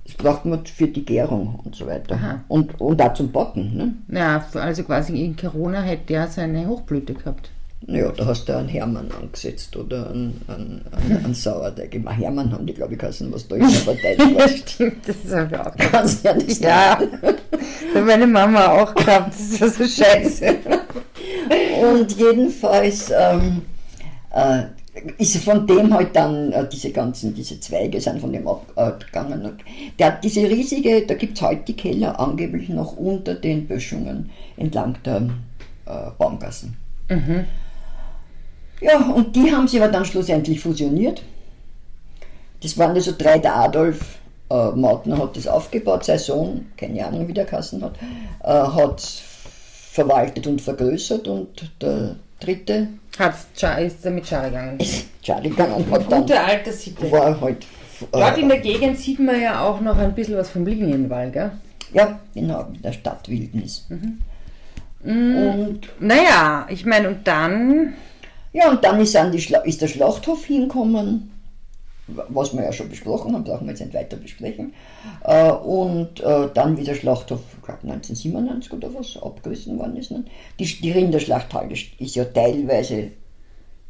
Das 0.06 0.14
braucht 0.16 0.46
man 0.46 0.64
für 0.66 0.88
die 0.88 1.04
Gärung 1.04 1.60
und 1.66 1.76
so 1.76 1.88
weiter. 1.88 2.14
Aha. 2.16 2.44
Und, 2.50 2.80
und 2.80 3.02
auch 3.02 3.14
zum 3.16 3.32
Backen. 3.32 3.76
Ne? 3.76 3.94
Ja, 4.20 4.46
also 4.54 4.84
quasi 4.84 5.22
in 5.26 5.36
Corona 5.36 5.82
hätte 5.82 6.06
der 6.10 6.28
seine 6.28 6.68
Hochblüte 6.68 7.14
gehabt. 7.16 7.50
Naja, 7.86 8.12
da 8.16 8.26
hast 8.28 8.48
du 8.48 8.56
einen 8.58 8.70
Hermann 8.70 9.10
angesetzt 9.12 9.76
oder 9.76 10.10
einen, 10.10 10.40
einen, 10.48 10.82
einen, 10.92 11.26
einen 11.26 11.34
Sauerteig. 11.34 12.00
Meine, 12.04 12.18
Hermann 12.18 12.52
haben 12.52 12.66
die, 12.66 12.74
glaube 12.74 12.94
ich, 12.94 13.00
geheißen, 13.00 13.32
was 13.34 13.48
Deutsch 13.48 13.64
aber 13.86 13.96
Deutsch 13.96 14.36
war. 14.36 14.48
Stimmt, 14.50 15.08
das 15.08 15.36
habe 15.36 15.50
ich 15.52 15.60
auch 15.60 15.76
gehabt. 15.76 15.92
Kannst 15.92 16.24
ja 16.24 16.34
nicht 16.36 16.62
Ja, 16.62 17.00
das 17.22 17.96
hat 17.96 18.06
meine 18.06 18.28
Mama 18.28 18.68
auch 18.68 18.96
gehabt. 18.96 19.30
Das 19.34 19.40
ist 19.42 19.60
ja 19.60 19.68
so 19.68 19.84
scheiße. 20.04 20.56
Und 21.82 22.18
jedenfalls 22.18 23.12
ähm, 23.12 23.62
äh, 24.34 24.64
ist 25.18 25.38
von 25.44 25.68
dem 25.68 25.94
halt 25.94 26.16
dann 26.16 26.52
äh, 26.52 26.68
diese 26.68 26.92
ganzen, 26.92 27.34
diese 27.34 27.60
Zweige 27.60 28.02
sind 28.02 28.20
von 28.20 28.34
dem 28.34 28.48
abgegangen. 28.48 29.46
Und 29.46 29.64
der 30.00 30.08
hat 30.08 30.24
diese 30.24 30.42
riesige, 30.50 31.06
da 31.06 31.14
gibt 31.14 31.38
es 31.38 31.42
heute 31.42 31.64
die 31.68 31.76
Keller 31.76 32.20
angeblich 32.20 32.70
noch 32.70 32.98
unter 32.98 33.36
den 33.36 33.68
Böschungen 33.68 34.30
entlang 34.58 34.98
der 35.06 35.22
äh, 35.86 36.12
Baumgassen. 36.18 36.76
Ja, 38.82 39.00
und 39.00 39.36
die 39.36 39.52
haben 39.52 39.68
sie 39.68 39.82
aber 39.82 39.92
dann 39.92 40.06
schlussendlich 40.06 40.60
fusioniert. 40.60 41.24
Das 42.62 42.78
waren 42.78 42.92
also 42.92 43.14
drei, 43.18 43.40
der 43.40 43.56
Adolf 43.56 44.20
äh, 44.50 44.72
Mautner 44.72 45.18
hat 45.18 45.36
das 45.36 45.48
aufgebaut, 45.48 46.06
sein 46.06 46.20
Sohn, 46.20 46.66
keine 46.78 47.06
Ahnung 47.06 47.28
wie 47.28 47.34
der 47.34 47.46
Kassen 47.46 47.84
hat, 47.84 47.96
äh, 48.44 48.48
hat 48.48 49.02
verwaltet 49.98 50.46
und 50.46 50.62
vergrößert 50.62 51.28
und 51.28 51.72
der 51.82 52.18
dritte 52.40 52.88
Hat's, 53.18 53.48
ist 53.80 54.06
er 54.06 54.12
mit 54.12 54.28
Schar 54.28 54.46
gegangen. 54.46 54.80
ist 54.80 55.08
Charlie 55.24 55.50
gegangen 55.50 55.74
und 55.74 55.92
hat 55.92 56.12
dann, 56.12 56.22
Gute 56.22 56.40
alte 56.40 56.72
Sitte. 56.72 57.12
war 57.12 57.42
halt, 57.42 57.66
Dort 58.12 58.38
in 58.38 58.46
äh, 58.46 58.54
der 58.54 58.60
Gegend 58.60 59.00
sieht 59.00 59.20
man 59.20 59.42
ja 59.42 59.60
auch 59.60 59.82
noch 59.82 59.98
ein 59.98 60.14
bisschen 60.14 60.38
was 60.38 60.52
vom 60.52 60.68
Linienwall, 60.68 61.32
gell? 61.32 61.52
ja, 61.94 62.20
genau, 62.36 62.68
in 62.76 62.82
der 62.84 62.92
Stadtwildnis. 62.94 63.88
Und 65.04 65.80
Naja, 66.00 66.68
ich 66.70 66.86
meine, 66.86 67.08
und 67.10 67.28
dann. 67.28 67.94
Ja, 68.54 68.70
und 68.70 68.84
dann 68.84 69.00
ist, 69.02 69.16
an 69.16 69.32
die 69.32 69.42
Schla 69.42 69.60
ist 69.62 69.82
der 69.82 69.88
Schlachthof 69.88 70.46
hinkommen, 70.46 71.32
was 72.08 72.56
wir 72.56 72.64
ja 72.64 72.72
schon 72.72 72.90
besprochen 72.90 73.34
haben, 73.34 73.44
brauchen 73.44 73.66
wir 73.66 73.72
jetzt 73.72 73.82
nicht 73.82 73.94
weiter 73.94 74.18
besprechen. 74.18 74.74
Äh, 75.24 75.52
und 75.52 76.20
äh, 76.22 76.50
dann, 76.54 76.78
wie 76.78 76.84
der 76.84 76.96
Schlachthof, 76.96 77.40
ich 77.58 77.64
glaube 77.64 77.84
1997 77.84 78.74
oder 78.74 78.94
was, 78.94 79.22
abgerissen 79.22 79.78
worden 79.78 79.98
ist. 79.98 80.12
Ne? 80.12 80.24
Die, 80.60 80.66
die 80.66 80.92
Rinderschlachthalle 80.92 81.74
ist 81.74 82.16
ja 82.16 82.26
teilweise 82.26 83.12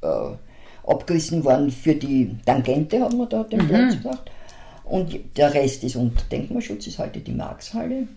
äh, 0.02 0.32
abgerissen 0.86 1.44
worden 1.44 1.70
für 1.70 1.96
die 1.96 2.36
Tangente, 2.46 3.02
haben 3.02 3.18
wir 3.18 3.28
da 3.28 3.44
den 3.44 3.68
Platz 3.68 3.96
gebracht. 3.96 4.32
Und 4.86 5.20
der 5.36 5.54
Rest 5.54 5.84
ist 5.84 5.98
unter 5.98 6.24
Denkmalschutz, 6.32 6.88
ist 6.88 7.00
heute 7.00 7.20
die 7.20 7.34
Markshalle. 7.34 8.08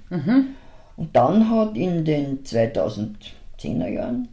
Und 0.96 1.16
dann 1.16 1.50
hat 1.50 1.76
in 1.76 2.04
den 2.04 2.44
2002 2.44 3.40
10er 3.60 3.88
Jahren. 3.88 4.28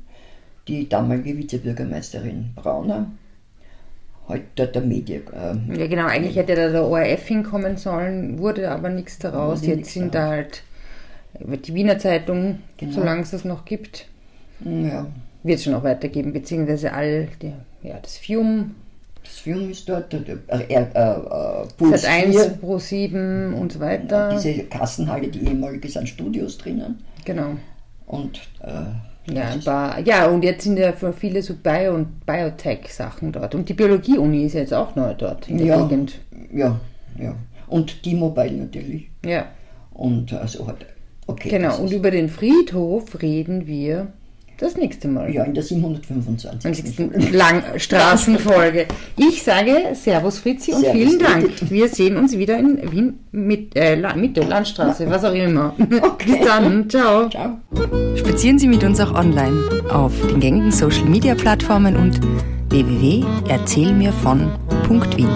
Die 0.68 0.90
damalige 0.90 1.38
Vizebürgermeisterin 1.38 2.52
Brauner, 2.56 3.12
heute 4.28 4.68
der 4.68 4.82
Medien. 4.82 5.24
Äh, 5.34 5.80
ja, 5.80 5.88
genau, 5.88 6.06
eigentlich 6.06 6.36
hätte 6.36 6.56
da 6.56 6.70
der 6.70 6.84
ORF 6.84 7.28
hinkommen 7.28 7.78
sollen, 7.78 8.40
wurde 8.40 8.70
aber 8.70 8.90
nichts 8.90 9.20
daraus. 9.20 9.66
Jetzt 9.66 9.94
sind 9.94 10.16
da 10.16 10.28
halt 10.28 10.64
die 11.40 11.74
Wiener 11.74 12.00
Zeitung, 12.00 12.60
genau. 12.78 12.94
solange 12.94 13.22
es 13.22 13.32
das 13.32 13.46
noch 13.46 13.66
gibt. 13.66 14.08
Ja. 14.64 15.08
Wird 15.44 15.60
es 15.60 15.64
schon 15.64 15.76
auch 15.76 15.84
weitergeben, 15.84 16.34
beziehungsweise 16.34 16.94
all 16.94 17.28
die, 17.42 17.54
ja, 17.84 18.00
das 18.02 18.18
Fium. 18.18 18.76
Das 19.24 19.40
Fium 19.40 19.70
ist 19.70 19.88
dort, 19.88 20.14
äh, 20.14 20.38
äh, 20.48 20.74
äh, 20.74 21.68
Puls 21.78 22.06
1, 22.06 22.58
Pro 22.60 22.80
7 22.80 23.54
und 23.54 23.74
so 23.74 23.80
weiter. 23.80 24.32
Ja, 24.32 24.40
diese 24.40 24.64
Kassenhalle, 24.64 25.28
die 25.28 25.46
ehemalige, 25.46 25.90
sind 25.90 26.10
Studios 26.10 26.58
drinnen. 26.58 27.04
Genau. 27.26 27.56
Und 28.08 28.40
äh, 28.62 28.84
ja, 29.32 29.56
paar, 29.64 30.00
ja, 30.00 30.28
und 30.28 30.44
jetzt 30.44 30.64
sind 30.64 30.78
ja 30.78 30.94
viele 30.94 31.42
so 31.42 31.56
Bio- 31.56 31.94
und 31.94 32.26
Biotech-Sachen 32.26 33.32
dort. 33.32 33.56
Und 33.56 33.68
die 33.68 33.74
Biologie-Uni 33.74 34.46
ist 34.46 34.54
jetzt 34.54 34.74
auch 34.74 34.96
neu 34.96 35.14
dort 35.14 35.50
in 35.50 35.58
der 35.58 35.68
ja, 35.68 35.82
Gegend. 35.86 36.20
Ja, 36.54 36.80
ja. 37.20 37.36
Und 37.68 38.04
T-Mobile 38.04 38.54
natürlich. 38.54 39.10
Ja. 39.26 39.48
Und 39.92 40.32
also 40.34 40.68
hat, 40.68 40.86
okay. 41.26 41.50
Genau, 41.50 41.78
und 41.80 41.92
über 41.92 42.12
den 42.12 42.30
Friedhof 42.30 43.22
reden 43.22 43.68
wir 43.68 44.08
das 44.60 44.76
nächste 44.76 45.08
Mal. 45.08 45.34
Ja, 45.34 45.44
in 45.44 45.54
der 45.54 45.64
725. 45.64 47.32
Langstraßenfolge. 47.32 48.88
Ich 49.16 49.44
sage 49.44 49.94
Servus 49.94 50.40
Fritzi 50.40 50.74
und 50.74 50.82
Servus, 50.82 50.98
vielen 50.98 51.20
Dank. 51.20 51.52
Wir 51.70 51.88
sehen 51.88 52.18
uns 52.18 52.36
wieder 52.38 52.58
in 52.58 52.92
Wien 52.92 53.20
mit, 53.32 53.74
äh, 53.76 53.96
Mitte, 54.16 54.42
Landstraße, 54.42 55.10
was 55.10 55.24
auch 55.24 55.34
immer. 55.34 55.74
Okay. 56.02 56.28
Bis 56.38 56.46
dann. 56.46 56.90
Ciao. 56.90 57.30
Ciao. 57.30 57.58
Spazieren 58.16 58.60
Sie 58.60 58.68
mit 58.68 58.84
uns 58.84 59.00
auch 59.00 59.14
online 59.14 59.58
auf 59.90 60.12
den 60.28 60.40
gängigen 60.40 60.72
Social 60.72 61.06
Media 61.06 61.36
Plattformen 61.36 61.96
und 61.96 62.20
www.erzählmirvon.wien. 62.70 65.30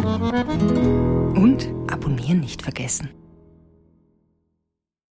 Und 1.36 1.70
abonnieren 1.92 2.40
nicht 2.42 2.62
vergessen. 2.62 3.10